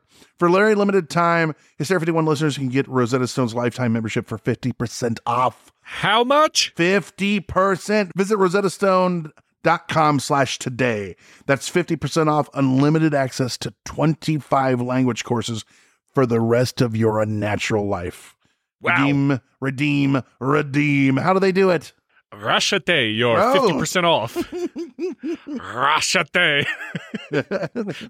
[0.37, 5.19] For very limited time, Hysteria 51 listeners can get Rosetta Stone's lifetime membership for 50%
[5.25, 5.71] off.
[5.81, 6.73] How much?
[6.75, 8.11] 50%.
[8.15, 11.15] Visit rosettastone.com slash today.
[11.45, 15.65] That's 50% off unlimited access to 25 language courses
[16.13, 18.35] for the rest of your unnatural life.
[18.81, 18.95] Wow.
[18.97, 21.17] Redeem, redeem, redeem.
[21.17, 21.93] How do they do it?
[22.33, 23.69] Rashate, you're Oh.
[23.69, 24.35] 50% off.
[25.47, 26.65] Rashate.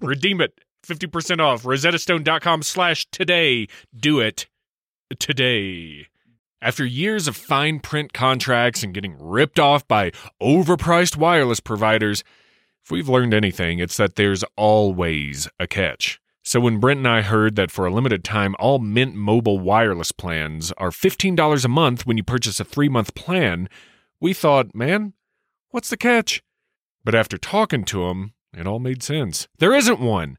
[0.02, 0.58] Redeem it.
[0.86, 1.62] 50% off.
[1.62, 3.68] RosettaStone.com slash today.
[3.94, 4.46] Do it
[5.18, 6.06] today.
[6.60, 12.22] After years of fine print contracts and getting ripped off by overpriced wireless providers,
[12.84, 16.20] if we've learned anything, it's that there's always a catch.
[16.44, 20.10] So when Brent and I heard that for a limited time, all Mint Mobile wireless
[20.10, 23.68] plans are $15 a month when you purchase a three month plan,
[24.20, 25.14] we thought, man,
[25.70, 26.42] what's the catch?
[27.04, 29.48] But after talking to him, it all made sense.
[29.58, 30.38] There isn't one.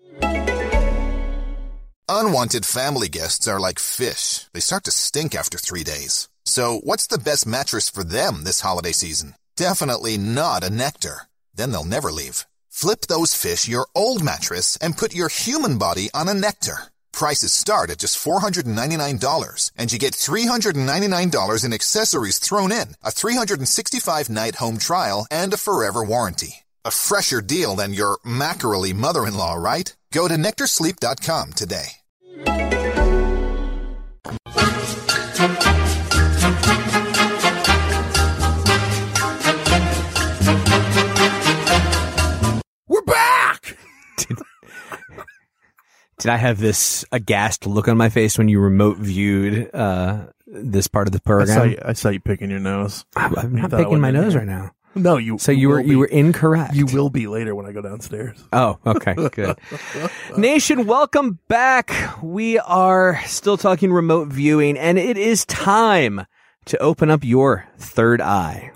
[2.09, 4.47] Unwanted family guests are like fish.
[4.53, 6.27] They start to stink after three days.
[6.45, 9.35] So what's the best mattress for them this holiday season?
[9.55, 11.23] Definitely not a Nectar.
[11.53, 12.45] Then they'll never leave.
[12.69, 16.89] Flip those fish your old mattress and put your human body on a Nectar.
[17.13, 24.29] Prices start at just $499 and you get $399 in accessories thrown in, a 365
[24.29, 26.63] night home trial, and a forever warranty.
[26.83, 29.95] A fresher deal than your mackerel mother-in-law, right?
[30.11, 31.87] Go to nectarsleep.com today.
[42.87, 43.77] We're back.
[46.17, 50.87] Did I have this aghast look on my face when you remote viewed uh, this
[50.87, 51.57] part of the I program?
[51.57, 53.05] saw, you, I saw you picking your nose.
[53.15, 54.71] I'm You not picking my nose right now.
[54.93, 55.37] No, you.
[55.37, 56.75] So you were will you were incorrect.
[56.75, 58.43] You will be later when I go downstairs.
[58.51, 59.57] Oh, okay, good.
[60.37, 61.93] Nation, welcome back.
[62.21, 66.25] We are still talking remote viewing, and it is time
[66.65, 68.71] to open up your third eye.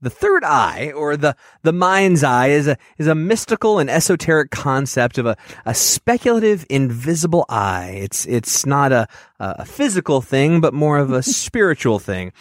[0.00, 4.50] The third eye, or the, the mind's eye, is a, is a mystical and esoteric
[4.50, 8.00] concept of a, a speculative, invisible eye.
[8.02, 9.06] It's, it's not a,
[9.38, 12.32] a physical thing, but more of a spiritual thing.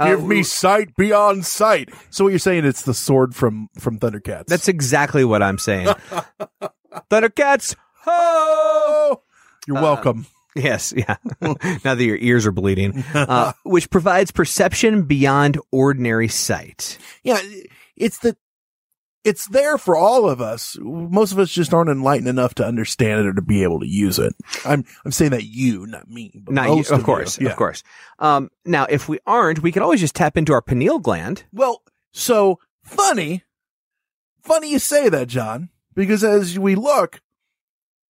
[0.00, 1.90] Uh, Give me sight beyond sight.
[2.10, 2.64] So what you're saying?
[2.64, 4.46] It's the sword from from Thundercats.
[4.46, 5.88] That's exactly what I'm saying.
[7.10, 7.74] Thundercats,
[8.04, 9.22] ho!
[9.66, 10.26] You're Uh, welcome.
[10.56, 11.16] Yes, yeah.
[11.40, 16.98] now that your ears are bleeding, uh, which provides perception beyond ordinary sight.
[17.22, 17.38] Yeah,
[17.96, 18.36] it's the
[19.24, 20.76] it's there for all of us.
[20.80, 23.86] Most of us just aren't enlightened enough to understand it or to be able to
[23.86, 24.34] use it.
[24.64, 26.42] I'm I'm saying that you, not me.
[26.48, 27.46] Not you, most of course, you.
[27.46, 27.52] Yeah.
[27.52, 27.82] of course.
[28.18, 31.44] Um, now, if we aren't, we could always just tap into our pineal gland.
[31.52, 33.44] Well, so funny,
[34.42, 37.20] funny you say that, John, because as we look,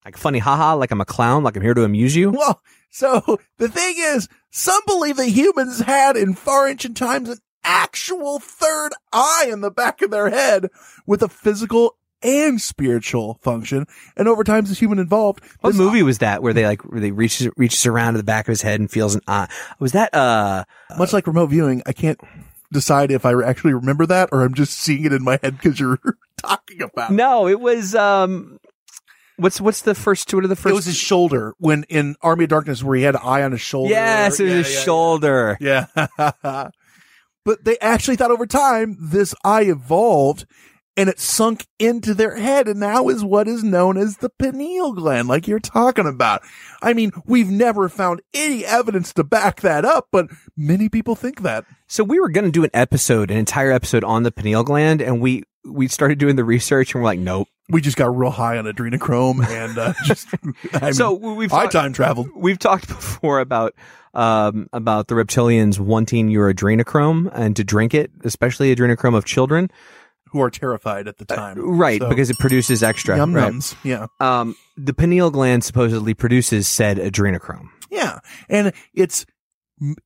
[0.05, 2.31] Like funny, haha, like I'm a clown, like I'm here to amuse you.
[2.31, 7.39] well, so the thing is, some believe that humans had in far ancient times an
[7.71, 10.69] actual third eye in the back of their head
[11.07, 13.87] with a physical and spiritual function.
[14.17, 17.13] And over time, as human involved, What movie was that where they like where they
[17.13, 19.49] reaches reaches around to the back of his head and feels an eye?
[19.79, 20.65] Was that uh?
[20.99, 22.21] much like remote viewing, I can't
[22.73, 25.81] decide if I actually remember that or I'm just seeing it in my head because
[25.81, 25.99] you're
[26.37, 27.11] talking about.
[27.11, 27.15] it.
[27.15, 28.59] No, it was um.
[29.39, 30.35] What's what's the first?
[30.35, 30.73] What are the first?
[30.73, 33.53] It was his shoulder when in Army of Darkness where he had an eye on
[33.53, 33.89] his shoulder.
[33.95, 35.59] yes, it was Yeah, his yeah, shoulder.
[35.59, 36.69] Yeah.
[37.45, 40.47] but they actually thought over time this eye evolved
[40.97, 44.93] and it sunk into their head and now is what is known as the pineal
[44.93, 46.43] gland, like you're talking about.
[46.83, 50.27] I mean, we've never found any evidence to back that up, but
[50.57, 51.65] many people think that.
[51.87, 55.01] So we were going to do an episode, an entire episode on the pineal gland,
[55.01, 57.47] and we we started doing the research, and we're like, nope.
[57.69, 60.27] We just got real high on adrenochrome and uh, just,
[60.73, 62.29] I mean, so we've I talked- time traveled.
[62.35, 63.75] We've talked before about
[64.15, 69.71] um about the reptilians wanting your adrenochrome and to drink it, especially adrenochrome of children.
[70.33, 71.59] Who are terrified at the time.
[71.59, 73.17] Right, So- because it produces extra.
[73.17, 73.53] Yum right.
[73.53, 73.75] nums.
[73.83, 74.07] Yeah.
[74.21, 77.67] Um, the pineal gland supposedly produces said adrenochrome.
[77.91, 78.21] Yeah.
[78.49, 79.27] And it's,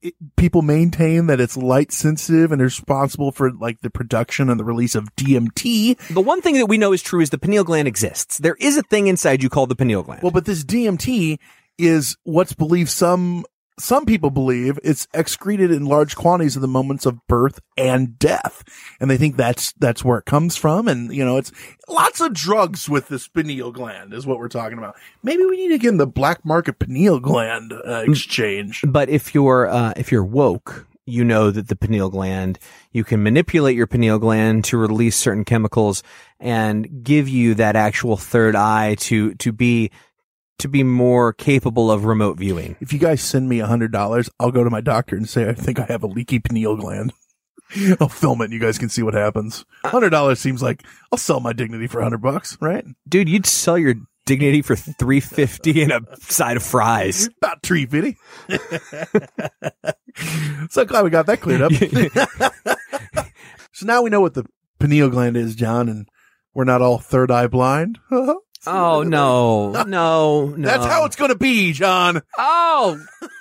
[0.00, 4.64] it, people maintain that it's light sensitive and responsible for like the production and the
[4.64, 5.98] release of DMT.
[6.14, 8.38] The one thing that we know is true is the pineal gland exists.
[8.38, 10.22] There is a thing inside you called the pineal gland.
[10.22, 11.38] Well, but this DMT
[11.76, 13.44] is what's believed some,
[13.78, 18.62] some people believe it's excreted in large quantities in the moments of birth and death.
[19.00, 20.86] And they think that's, that's where it comes from.
[20.88, 21.52] And, you know, it's
[21.88, 24.96] lots of drugs with this pineal gland is what we're talking about.
[25.22, 28.84] Maybe we need to get in the black market pineal gland uh, exchange.
[28.86, 32.58] But if you're uh, if you're woke, you know that the pineal gland,
[32.92, 36.02] you can manipulate your pineal gland to release certain chemicals
[36.40, 39.90] and give you that actual third eye to to be
[40.58, 42.76] to be more capable of remote viewing.
[42.80, 45.48] If you guys send me a hundred dollars, I'll go to my doctor and say
[45.48, 47.12] I think I have a leaky pineal gland.
[48.00, 49.64] I'll film it and you guys can see what happens.
[49.84, 52.84] Hundred dollars seems like I'll sell my dignity for hundred bucks, right?
[53.08, 53.94] Dude, you'd sell your
[54.26, 57.28] dignity for 350 and a side of fries.
[57.42, 58.16] About three fifty.
[60.70, 61.72] so glad we got that cleared up.
[63.72, 64.44] so now we know what the
[64.78, 66.08] pineal gland is, John, and
[66.54, 67.98] we're not all third eye blind.
[68.66, 70.56] Oh no, no, no.
[70.56, 72.22] That's how it's gonna be, John.
[72.38, 73.00] Oh,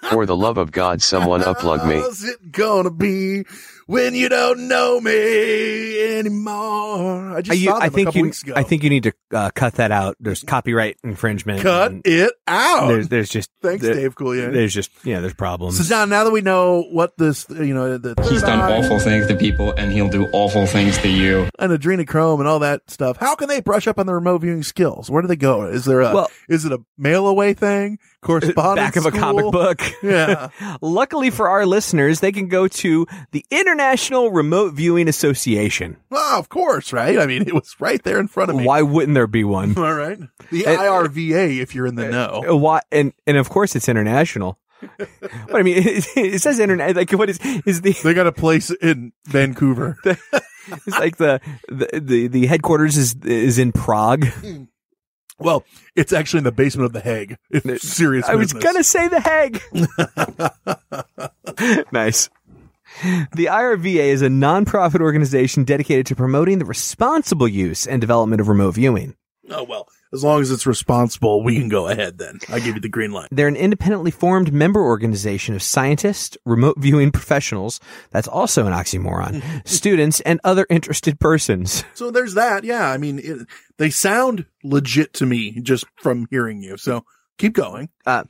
[0.09, 1.95] For the love of God, someone uplug me.
[2.01, 3.45] How's it gonna be
[3.88, 7.38] when you don't know me anymore?
[7.38, 8.24] I just Are you- saw them I a think couple you.
[8.26, 8.54] weeks ago.
[8.56, 10.16] I think you need to uh, cut that out.
[10.20, 11.62] There's copyright infringement.
[11.62, 12.88] Cut it out.
[12.88, 13.50] There's, there's just.
[13.62, 14.52] Thanks, there- Dave Coulier.
[14.52, 15.20] There's just yeah.
[15.22, 15.78] There's problems.
[15.78, 19.00] So John, now that we know what this, you know, the He's done eye awful
[19.00, 21.50] things to people, and he'll do awful things to you.
[21.60, 23.18] and adrenochrome and all that stuff.
[23.18, 25.10] How can they brush up on their remote viewing skills?
[25.10, 25.64] Where do they go?
[25.64, 28.00] Is there a Well- is it a mail away thing?
[28.24, 29.82] Correspondence uh, back of a comic book.
[30.01, 30.49] Yeah.
[30.82, 35.97] Luckily for our listeners, they can go to the International Remote Viewing Association.
[36.09, 37.19] Well, of course, right?
[37.19, 38.65] I mean, it was right there in front of me.
[38.65, 39.78] Why wouldn't there be one?
[39.78, 40.19] All right.
[40.51, 42.43] The And- uh, IRVA, if you're in the uh, know.
[42.49, 42.82] Uh, Why?
[42.91, 44.59] And and of course it's international.
[44.97, 46.95] but I mean, it, it says internet.
[46.95, 47.93] Like what is is the?
[47.93, 49.97] They got a place in Vancouver.
[50.05, 54.26] It's like the the the, the headquarters is is in Prague.
[54.26, 54.63] Hmm.
[55.40, 55.64] Well,
[55.96, 57.38] it's actually in the basement of the Hague.
[57.50, 58.28] It's serious.
[58.28, 59.62] I was gonna say the Hague.
[61.92, 62.30] nice.
[63.36, 68.48] The IRVA is a nonprofit organization dedicated to promoting the responsible use and development of
[68.48, 69.16] remote viewing.
[69.50, 72.18] Oh well, as long as it's responsible, we can go ahead.
[72.18, 73.28] Then I give you the green light.
[73.32, 77.80] They're an independently formed member organization of scientists, remote viewing professionals,
[78.12, 81.84] that's also an oxymoron, students, and other interested persons.
[81.94, 82.64] So there's that.
[82.64, 86.78] Yeah, I mean, it, they sound legit to me just from hearing you.
[86.78, 87.04] So
[87.38, 87.89] keep going.
[88.06, 88.24] Uh,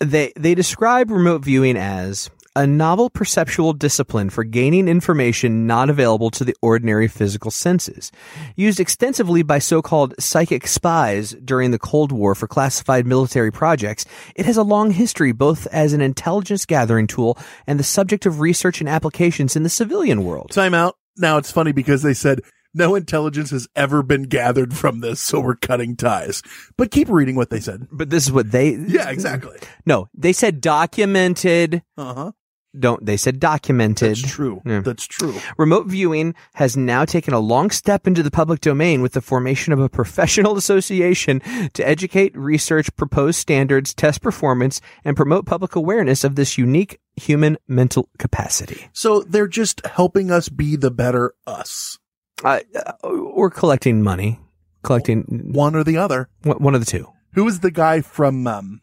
[0.00, 6.30] they, they describe remote viewing as a novel perceptual discipline for gaining information not available
[6.30, 8.10] to the ordinary physical senses.
[8.56, 14.46] Used extensively by so-called psychic spies during the Cold War for classified military projects, it
[14.46, 18.80] has a long history both as an intelligence gathering tool and the subject of research
[18.80, 20.50] and applications in the civilian world.
[20.50, 20.96] Time out.
[21.18, 22.40] Now it's funny because they said
[22.72, 26.42] no intelligence has ever been gathered from this, so we're cutting ties.
[26.76, 27.88] But keep reading what they said.
[27.90, 28.70] But this is what they.
[28.74, 29.58] Yeah, exactly.
[29.86, 31.82] No, they said documented.
[31.96, 32.32] Uh huh.
[32.78, 34.10] Don't they said documented?
[34.16, 34.62] That's true.
[34.64, 34.80] Yeah.
[34.80, 35.34] That's true.
[35.56, 39.72] Remote viewing has now taken a long step into the public domain with the formation
[39.72, 41.40] of a professional association
[41.74, 47.56] to educate, research, propose standards, test performance, and promote public awareness of this unique human
[47.66, 48.88] mental capacity.
[48.92, 51.98] So they're just helping us be the better us.
[52.44, 54.38] Uh, uh, or collecting money,
[54.82, 55.22] collecting
[55.52, 56.28] One or the other.
[56.42, 57.08] one one of the two.
[57.32, 58.80] Who is the guy from, um,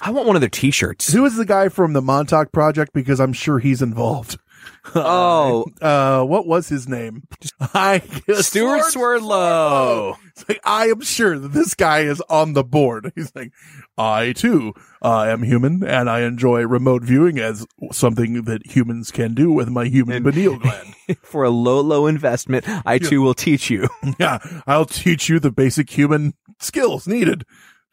[0.00, 1.12] I want one of their T-shirts.
[1.12, 2.92] who is the guy from the Montauk Project?
[2.92, 4.38] Because I'm sure he's involved.
[4.94, 7.24] Oh, Uh, what was his name?
[7.60, 8.00] I
[8.40, 10.16] Stewart Swerdlow.
[10.30, 13.12] It's like, I am sure that this guy is on the board.
[13.16, 13.52] He's like,
[13.96, 14.72] I too,
[15.02, 19.68] uh, am human and I enjoy remote viewing as something that humans can do with
[19.68, 20.94] my human pineal gland.
[21.22, 23.88] For a low, low investment, I too will teach you.
[24.18, 27.44] yeah, I'll teach you the basic human skills needed.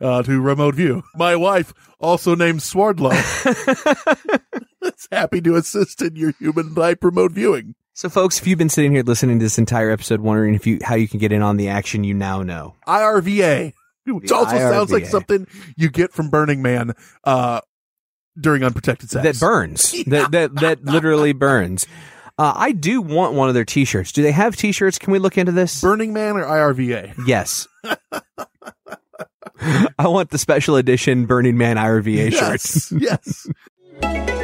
[0.02, 1.04] Uh, to remote view.
[1.16, 3.12] My wife, also named Swerdlow,
[4.82, 7.76] is happy to assist in your human type remote viewing.
[7.94, 10.80] So, folks, if you've been sitting here listening to this entire episode, wondering if you
[10.84, 12.76] how you can get in on the action, you now know.
[12.86, 13.72] IRVA,
[14.06, 16.92] which The also sounds like something you get from Burning Man,
[17.24, 17.62] uh,
[18.38, 19.24] during unprotected sex.
[19.24, 19.96] That burns.
[20.08, 21.86] That that that literally burns.
[22.38, 24.12] Uh, I do want one of their T-shirts.
[24.12, 25.00] Do they have T-shirts?
[25.00, 25.80] Can we look into this?
[25.80, 27.14] Burning Man or IRVA?
[27.26, 27.66] Yes.
[30.00, 32.92] I want the special edition Burning Man IRVA shirts.
[32.92, 33.48] Yes.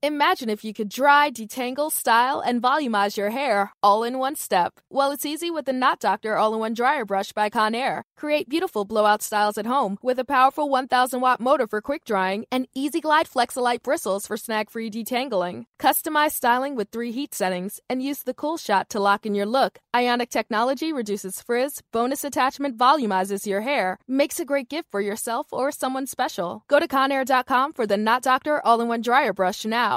[0.00, 4.74] Imagine if you could dry, detangle, style, and volumize your hair all in one step.
[4.88, 8.02] Well, it's easy with the Knot Doctor All in One Dryer Brush by Conair.
[8.16, 12.44] Create beautiful blowout styles at home with a powerful 1000 watt motor for quick drying
[12.52, 15.64] and Easy Glide Flexolite bristles for snag free detangling.
[15.80, 19.46] Customize styling with three heat settings and use the cool shot to lock in your
[19.46, 19.80] look.
[19.96, 25.48] Ionic technology reduces frizz, bonus attachment volumizes your hair, makes a great gift for yourself
[25.52, 26.62] or someone special.
[26.68, 29.87] Go to Conair.com for the Knot Doctor All in One Dryer Brush now.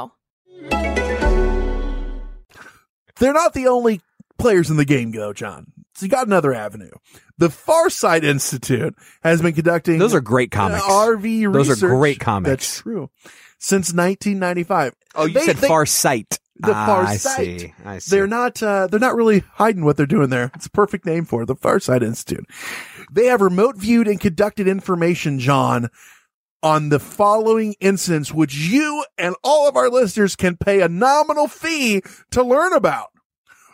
[3.20, 4.02] They're not the only
[4.40, 5.68] players in the game, though, John.
[5.96, 6.90] So you got another avenue.
[7.38, 10.84] The Farsight Institute has been conducting Those are great comics.
[10.84, 12.50] RV Those are great comics.
[12.50, 13.10] That's true.
[13.60, 14.94] Since 1995.
[15.16, 16.40] Oh, you They- said they- Far Sight.
[16.58, 17.60] The Ah, Far I Sight.
[17.62, 17.74] see.
[17.84, 18.12] I see.
[18.16, 20.52] They're not, uh, they're not really hiding what they're doing there.
[20.56, 21.48] It's a perfect name for it.
[21.48, 22.46] The Farsight Institute.
[23.12, 25.90] They have remote viewed and conducted information, John,
[26.64, 31.48] on the following incidents, which you and all of our listeners can pay a nominal
[31.48, 32.02] fee
[32.32, 33.10] to learn about.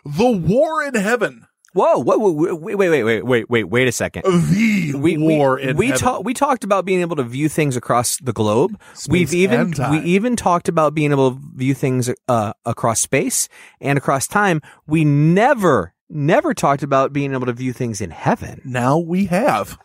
[0.04, 1.46] The war in heaven.
[1.74, 1.98] Whoa!
[1.98, 2.16] Whoa!
[2.16, 2.74] whoa, Wait!
[2.76, 2.88] Wait!
[2.88, 3.02] Wait!
[3.04, 3.22] Wait!
[3.22, 3.50] Wait!
[3.50, 3.64] Wait!
[3.64, 4.22] Wait a second.
[4.24, 6.00] The we, war we, in we heaven.
[6.00, 6.24] talked.
[6.24, 8.80] We talked about being able to view things across the globe.
[9.08, 13.48] We've even we even talked about being able to view things uh, across space
[13.80, 14.62] and across time.
[14.86, 18.62] We never, never talked about being able to view things in heaven.
[18.64, 19.78] Now we have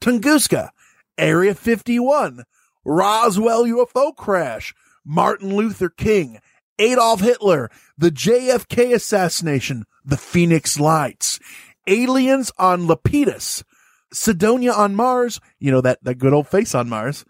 [0.00, 0.70] Tunguska,
[1.18, 2.44] Area 51,
[2.84, 6.38] Roswell UFO crash, Martin Luther King,
[6.78, 11.40] Adolf Hitler, the JFK assassination, the Phoenix Lights,
[11.86, 13.64] aliens on Lapidus,
[14.12, 17.24] Cydonia on Mars, you know, that, that good old face on Mars,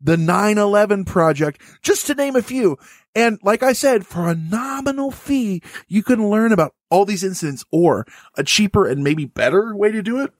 [0.00, 2.78] the 9-11 project, just to name a few.
[3.14, 7.64] And like I said, for a nominal fee, you can learn about all these incidents
[7.70, 10.32] or a cheaper and maybe better way to do it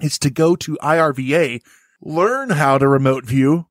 [0.00, 1.60] is to go to IRVA,
[2.04, 3.66] learn how to remote view,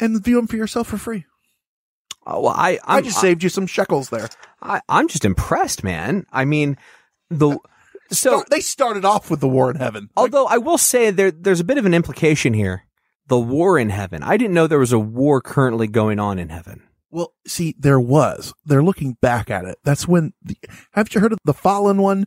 [0.00, 1.24] and view them for yourself for free.
[2.26, 4.28] Oh, well, I i just saved you some shekels there.
[4.60, 6.26] I, I'm just impressed, man.
[6.32, 6.76] I mean,
[7.30, 7.58] the
[8.10, 10.10] so they started off with the war in heaven.
[10.16, 12.84] Although I will say there there's a bit of an implication here.
[13.28, 14.22] The war in heaven.
[14.22, 16.82] I didn't know there was a war currently going on in heaven.
[17.10, 18.52] Well, see, there was.
[18.64, 19.78] They're looking back at it.
[19.84, 20.32] That's when.
[20.42, 20.56] The,
[20.92, 22.26] haven't you heard of the fallen one?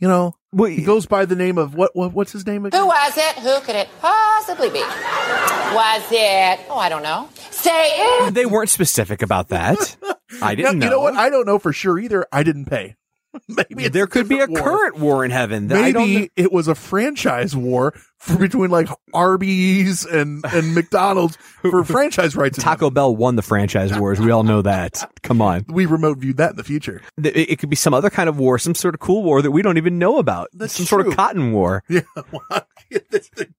[0.00, 1.94] You know, he goes by the name of what?
[1.94, 2.80] what what's his name again?
[2.80, 3.36] Who was it?
[3.38, 4.80] Who could it possibly be?
[4.80, 6.60] Was it?
[6.70, 7.28] Oh, I don't know.
[7.50, 7.90] Say
[8.26, 8.34] it.
[8.34, 9.96] They weren't specific about that.
[10.40, 10.86] I didn't No, know.
[10.86, 11.14] You know what?
[11.14, 12.26] I don't know for sure either.
[12.32, 12.96] I didn't pay.
[13.48, 14.58] Maybe there could be a war.
[14.60, 15.68] current war in heaven.
[15.68, 20.44] that I don't know- Maybe it was a franchise war for between like Arby's and,
[20.44, 22.58] and McDonald's for franchise rights.
[22.58, 24.20] Taco Bell won the franchise wars.
[24.20, 25.10] We all know that.
[25.22, 25.64] Come on.
[25.68, 27.00] We remote viewed that in the future.
[27.22, 29.50] It, it could be some other kind of war, some sort of cool war that
[29.52, 30.48] we don't even know about.
[30.52, 31.82] That's some sort of cotton war.
[31.88, 32.00] Yeah.
[32.32, 32.66] well,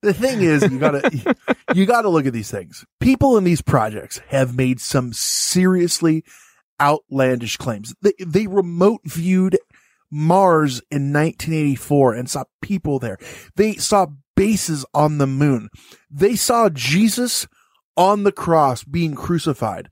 [0.02, 1.36] the thing is, you gotta,
[1.74, 2.86] you gotta look at these things.
[3.00, 6.24] People in these projects have made some seriously
[6.80, 7.94] outlandish claims.
[8.02, 9.58] They, they remote viewed
[10.12, 13.18] Mars in 1984 and saw people there.
[13.56, 15.70] They saw bases on the moon.
[16.10, 17.48] They saw Jesus
[17.96, 19.90] on the cross being crucified.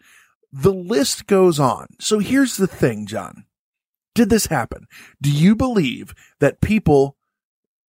[0.51, 1.87] The list goes on.
[1.99, 3.45] So here's the thing, John.
[4.15, 4.85] did this happen?
[5.21, 7.15] Do you believe that people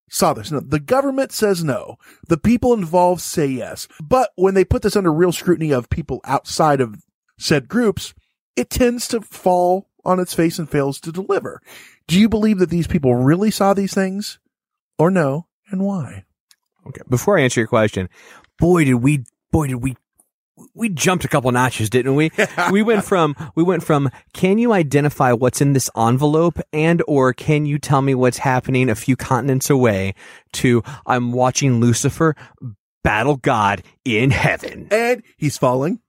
[0.09, 0.51] saw this?
[0.51, 1.95] No, the government says no.
[2.27, 3.87] The people involved say yes.
[4.01, 7.01] But when they put this under real scrutiny of people outside of
[7.39, 8.13] said groups,
[8.55, 11.61] it tends to fall on its face and fails to deliver.
[12.09, 14.39] Do you believe that these people really saw these things
[14.97, 15.45] or no?
[15.69, 16.25] And why?
[16.87, 17.03] Okay.
[17.07, 18.09] Before I answer your question,
[18.57, 19.95] boy, did we, boy, did we,
[20.73, 22.31] we jumped a couple notches, didn't we?
[22.71, 27.31] we went from, we went from, can you identify what's in this envelope and or
[27.31, 30.15] can you tell me what's happening a few continents away
[30.53, 32.35] to I'm watching Lucifer
[33.03, 34.87] battle God in heaven.
[34.89, 35.99] And he's falling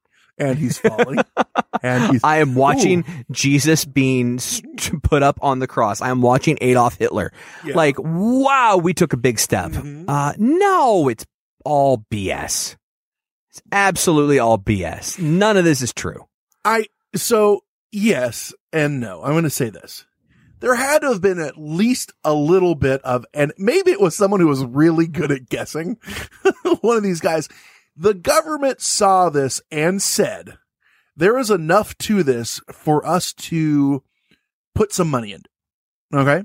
[0.40, 1.18] and he's falling.
[1.82, 3.24] and he's, I am watching Ooh.
[3.30, 4.40] Jesus being
[5.02, 6.00] put up on the cross.
[6.00, 7.32] I am watching Adolf Hitler.
[7.64, 7.74] Yeah.
[7.74, 9.70] Like, wow, we took a big step.
[9.72, 10.08] Mm-hmm.
[10.08, 11.26] Uh, no, it's
[11.64, 12.76] all BS.
[13.50, 15.18] It's absolutely all BS.
[15.18, 16.26] None of this is true.
[16.64, 19.22] I, so yes and no.
[19.22, 20.06] I'm going to say this.
[20.60, 24.14] There had to have been at least a little bit of, and maybe it was
[24.14, 25.96] someone who was really good at guessing.
[26.82, 27.48] One of these guys
[28.00, 30.56] the government saw this and said,
[31.14, 34.02] there is enough to this for us to
[34.74, 35.42] put some money in.
[36.14, 36.42] Okay.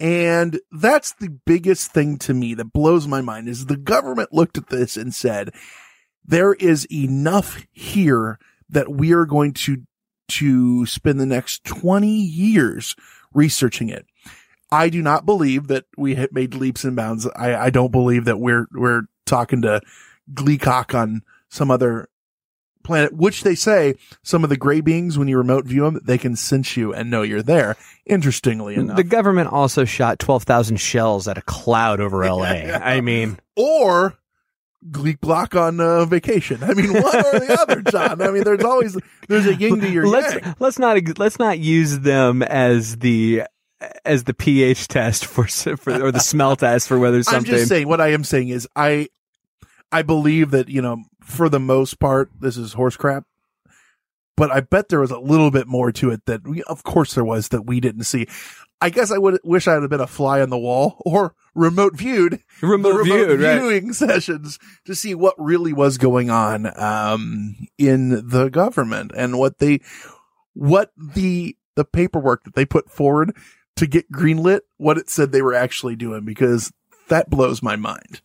[0.00, 4.56] And that's the biggest thing to me that blows my mind is the government looked
[4.56, 5.52] at this and said,
[6.24, 8.38] there is enough here
[8.70, 9.82] that we are going to,
[10.28, 12.96] to spend the next 20 years
[13.34, 14.06] researching it.
[14.72, 17.28] I do not believe that we have made leaps and bounds.
[17.36, 19.82] I, I don't believe that we're, we're talking to
[20.32, 22.08] Gleecock on some other
[22.82, 26.18] planet, which they say some of the gray beings, when you remote view them, they
[26.18, 27.76] can sense you and know you're there.
[28.06, 32.44] Interestingly enough, the government also shot 12,000 shells at a cloud over LA.
[32.44, 34.18] I mean, or
[34.90, 36.62] Gleek block on uh, vacation.
[36.62, 38.22] I mean, one or the other, John.
[38.22, 38.96] I mean, there's always,
[39.28, 40.56] there's a yin to your let's, yang.
[40.58, 43.42] Let's not, let's not use them as the,
[44.04, 47.52] as the pH test for, for or the smell test for whether something.
[47.52, 47.88] I'm just saying.
[47.88, 49.08] What I am saying is, I
[49.92, 53.24] I believe that, you know, for the most part, this is horse crap.
[54.36, 57.14] But I bet there was a little bit more to it that we, of course
[57.14, 58.26] there was that we didn't see.
[58.80, 61.94] I guess I would wish I had been a fly on the wall or remote
[61.94, 63.94] viewed, remote, remote viewed, viewing right.
[63.94, 69.80] sessions to see what really was going on, um, in the government and what they,
[70.54, 73.36] what the, the paperwork that they put forward
[73.76, 76.72] to get greenlit, what it said they were actually doing, because
[77.08, 78.22] that blows my mind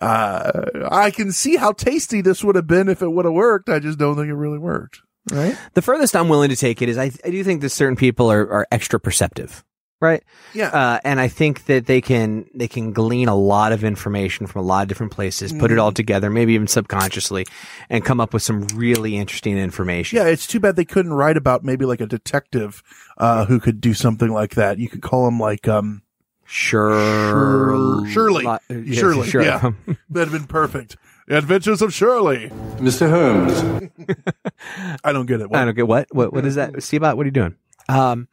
[0.00, 3.68] uh, I can see how tasty this would have been if it would have worked.
[3.68, 5.00] I just don't think it really worked.
[5.30, 5.56] Right.
[5.74, 8.30] The furthest I'm willing to take it is I, I do think that certain people
[8.30, 9.64] are, are extra perceptive.
[9.98, 10.22] Right.
[10.52, 10.68] Yeah.
[10.68, 14.60] Uh, and I think that they can, they can glean a lot of information from
[14.60, 15.94] a lot of different places, put it all Mm-hmm.
[15.94, 17.46] together, maybe even subconsciously
[17.88, 20.18] and come up with some really interesting information.
[20.18, 20.26] Yeah.
[20.26, 22.82] It's too bad they couldn't write about maybe like a detective,
[23.16, 24.78] uh, who could do something like that.
[24.78, 26.02] You could call him like, um,
[26.46, 28.44] Sure, Shirley.
[28.44, 29.28] Li- yeah, Shirley.
[29.28, 29.42] sure.
[29.42, 29.60] Yeah.
[30.10, 30.96] That'd have been perfect.
[31.26, 32.50] The Adventures of Shirley.
[32.76, 33.10] Mr.
[33.10, 33.90] Holmes.
[35.04, 35.48] I don't get it.
[35.52, 36.82] I don't get what, what, what is that?
[36.82, 37.56] Steve, what are you doing?
[37.88, 38.28] Um,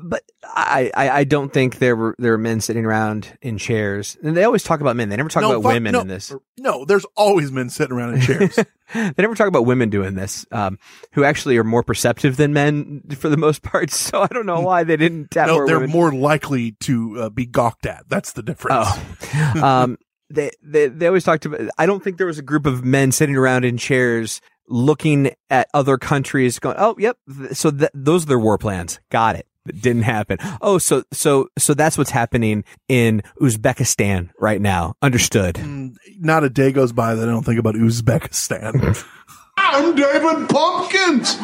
[0.00, 4.16] but I, I, I don't think there were there were men sitting around in chairs.
[4.22, 5.08] And they always talk about men.
[5.08, 6.32] They never talk No, about fuck- women no, in this.
[6.58, 8.58] No, there's always men sitting around in chairs.
[8.94, 10.78] They never talk about women doing this, um,
[11.12, 13.90] who actually are more perceptive than men for the most part.
[13.90, 15.90] So I don't know why they didn't tap no, more they're women.
[15.90, 18.04] more likely to uh, be gawked at.
[18.10, 18.88] That's the difference.
[19.34, 19.62] Oh.
[19.64, 19.96] um,
[20.28, 23.12] they, they, they always talked about, I don't think there was a group of men
[23.12, 27.16] sitting around in chairs looking at other countries going, oh, yep.
[27.52, 29.00] So th- those are their war plans.
[29.10, 29.46] Got it.
[29.68, 30.38] It didn't happen.
[30.60, 34.94] Oh, so, so, so that's what's happening in Uzbekistan right now.
[35.02, 35.54] Understood.
[35.56, 39.06] Mm, Not a day goes by that I don't think about Uzbekistan.
[39.56, 41.38] I'm David Pumpkins.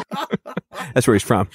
[0.93, 1.47] That's where he's from.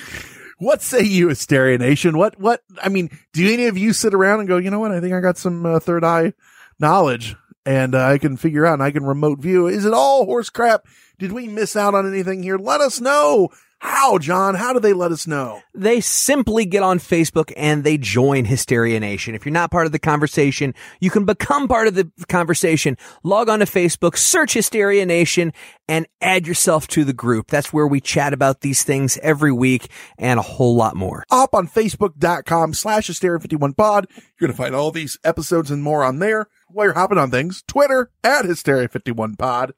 [0.58, 2.16] what say you, Hysteria Nation?
[2.16, 4.92] What, what, I mean, do any of you sit around and go, you know what?
[4.92, 6.32] I think I got some uh, third eye
[6.78, 7.36] knowledge
[7.66, 9.66] and uh, I can figure out and I can remote view.
[9.66, 10.86] Is it all horse crap?
[11.18, 12.56] Did we miss out on anything here?
[12.56, 13.50] Let us know.
[13.86, 14.54] How, John?
[14.54, 15.60] How do they let us know?
[15.74, 19.34] They simply get on Facebook and they join Hysteria Nation.
[19.34, 22.96] If you're not part of the conversation, you can become part of the conversation.
[23.24, 25.52] Log on to Facebook, search Hysteria Nation,
[25.86, 27.48] and add yourself to the group.
[27.48, 31.26] That's where we chat about these things every week and a whole lot more.
[31.30, 34.06] Up on Facebook.com slash Hysteria51pod.
[34.10, 37.30] You're going to find all these episodes and more on there while you're hopping on
[37.30, 37.62] things.
[37.68, 39.72] Twitter at Hysteria51pod.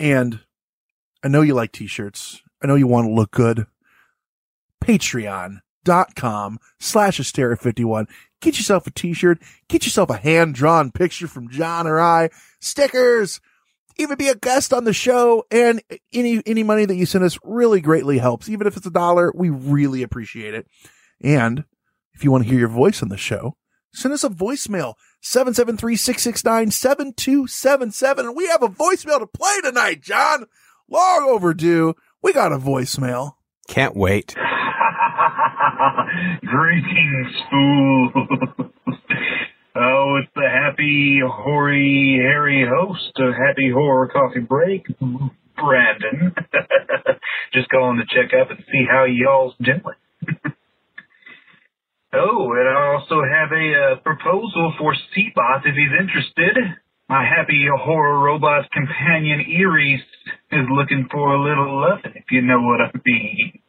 [0.00, 0.40] And
[1.22, 2.40] I know you like t-shirts.
[2.62, 3.66] I know you want to look good.
[4.82, 8.06] Patreon.com slash Hysteria51.
[8.40, 9.38] Get yourself a t-shirt.
[9.68, 12.30] Get yourself a hand-drawn picture from John or I.
[12.60, 13.40] Stickers.
[13.96, 15.44] Even be a guest on the show.
[15.50, 15.82] And
[16.12, 18.48] any, any money that you send us really greatly helps.
[18.48, 20.66] Even if it's a dollar, we really appreciate it.
[21.20, 21.64] And
[22.12, 23.56] if you want to hear your voice on the show,
[23.92, 30.46] send us a voicemail 773-669-7277 and we have a voicemail to play tonight, John.
[30.88, 31.94] Long overdue.
[32.22, 33.34] We got a voicemail.
[33.68, 34.34] Can't wait.
[36.44, 38.10] Greetings, fool.
[39.76, 46.34] oh, it's the happy, hoary, hairy host of Happy Horror Coffee Break, Brandon.
[47.54, 49.80] Just calling to check up and see how y'all's doing.
[52.14, 56.56] oh, and I also have a uh, proposal for Seabot if he's interested.
[57.08, 60.02] My happy horror robot companion Iris
[60.50, 63.60] is looking for a little loving, if you know what I mean.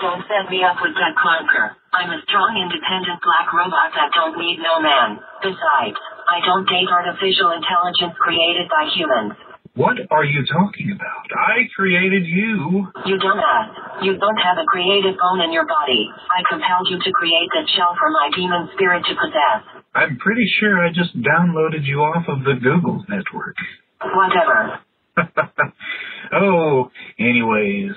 [0.00, 1.76] Don't set me up with that clunker.
[1.92, 5.20] I'm a strong, independent black robot that don't need no man.
[5.44, 6.00] Besides,
[6.32, 9.36] I don't date artificial intelligence created by humans.
[9.76, 11.24] What are you talking about?
[11.32, 12.88] I created you.
[13.08, 14.04] You dumbass.
[14.04, 16.12] You don't have a creative bone in your body.
[16.28, 19.84] I compelled you to create that shell for my demon spirit to possess.
[19.94, 23.56] I'm pretty sure I just downloaded you off of the Google network.
[24.00, 24.80] Whatever.
[26.32, 27.92] oh, anyways.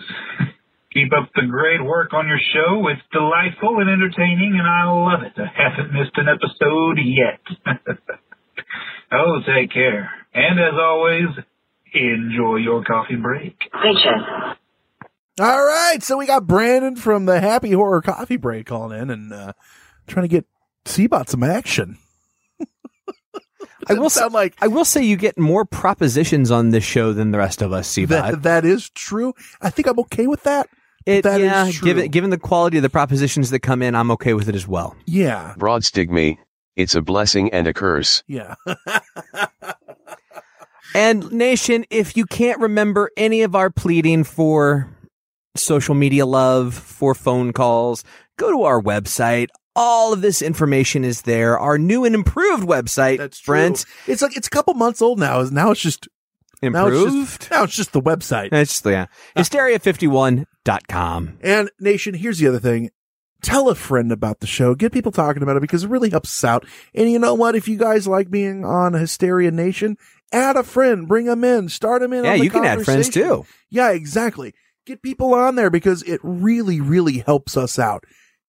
[0.93, 2.87] Keep up the great work on your show.
[2.87, 5.33] It's delightful and entertaining, and I love it.
[5.37, 7.41] I haven't missed an episode yet.
[9.11, 10.09] oh, take care.
[10.33, 11.27] And as always,
[11.93, 13.57] enjoy your coffee break.
[13.73, 14.55] Bitches.
[15.37, 16.01] All right.
[16.01, 19.51] So we got Brandon from the Happy Horror Coffee Break calling in and uh,
[20.07, 20.45] trying to get
[20.85, 21.97] Seabot some action.
[23.87, 27.31] I will sound like I will say you get more propositions on this show than
[27.31, 28.09] the rest of us, Seabot.
[28.09, 29.33] That, that is true.
[29.61, 30.69] I think I'm okay with that.
[31.05, 31.85] It, That is yeah, true.
[31.87, 34.67] given given the quality of the propositions that come in, I'm okay with it as
[34.67, 34.95] well.
[35.05, 35.53] Yeah.
[35.57, 36.33] Broad stigma,
[36.75, 38.23] it's a blessing and a curse.
[38.27, 38.55] Yeah.
[40.95, 44.89] And Nation, if you can't remember any of our pleading for
[45.57, 48.05] social media love, for phone calls,
[48.37, 49.47] go to our website.
[49.75, 51.59] All of this information is there.
[51.59, 53.53] Our new and improved website, That's true.
[53.53, 53.85] Brent.
[54.07, 55.41] It's like it's a couple months old now.
[55.43, 56.07] Now it's just
[56.61, 57.39] Now it's Improved?
[57.39, 58.49] just, now it's just the website.
[58.53, 59.07] It's yeah.
[59.35, 61.37] Uh, Hysteria51.com.
[61.41, 62.91] And Nation, here's the other thing.
[63.41, 64.73] Tell a friend about the show.
[64.75, 66.65] Get people talking about it because it really helps us out.
[66.95, 67.55] And you know what?
[67.55, 69.97] If you guys like being on Hysteria Nation,
[70.31, 72.23] add a friend, bring them in, start them in.
[72.23, 73.45] Yeah, on the you can add friends too.
[73.69, 74.53] Yeah, exactly.
[74.85, 78.03] Get people on there because it really, really helps us out.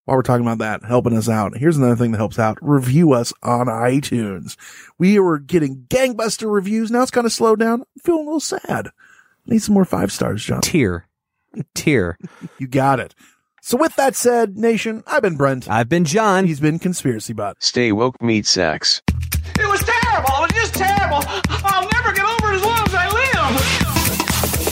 [0.07, 2.59] While we're talking about that, helping us out, here's another thing that helps out.
[2.63, 4.57] Review us on iTunes.
[4.99, 6.93] We were getting gangbuster reviews.
[6.93, 7.81] Now it's kind of slowed down.
[7.81, 8.91] I'm feeling a little sad.
[9.47, 10.61] Need some more five stars, John.
[10.61, 11.07] Tier.
[11.75, 12.19] Tier.
[12.59, 13.15] You got it.
[13.61, 15.69] So with that said, Nation, I've been Brent.
[15.69, 16.47] I've been John.
[16.47, 17.57] He's been Conspiracy Bot.
[17.61, 19.03] Stay woke, meat sacks.
[19.59, 20.31] It was terrible.
[20.37, 21.19] It was just terrible.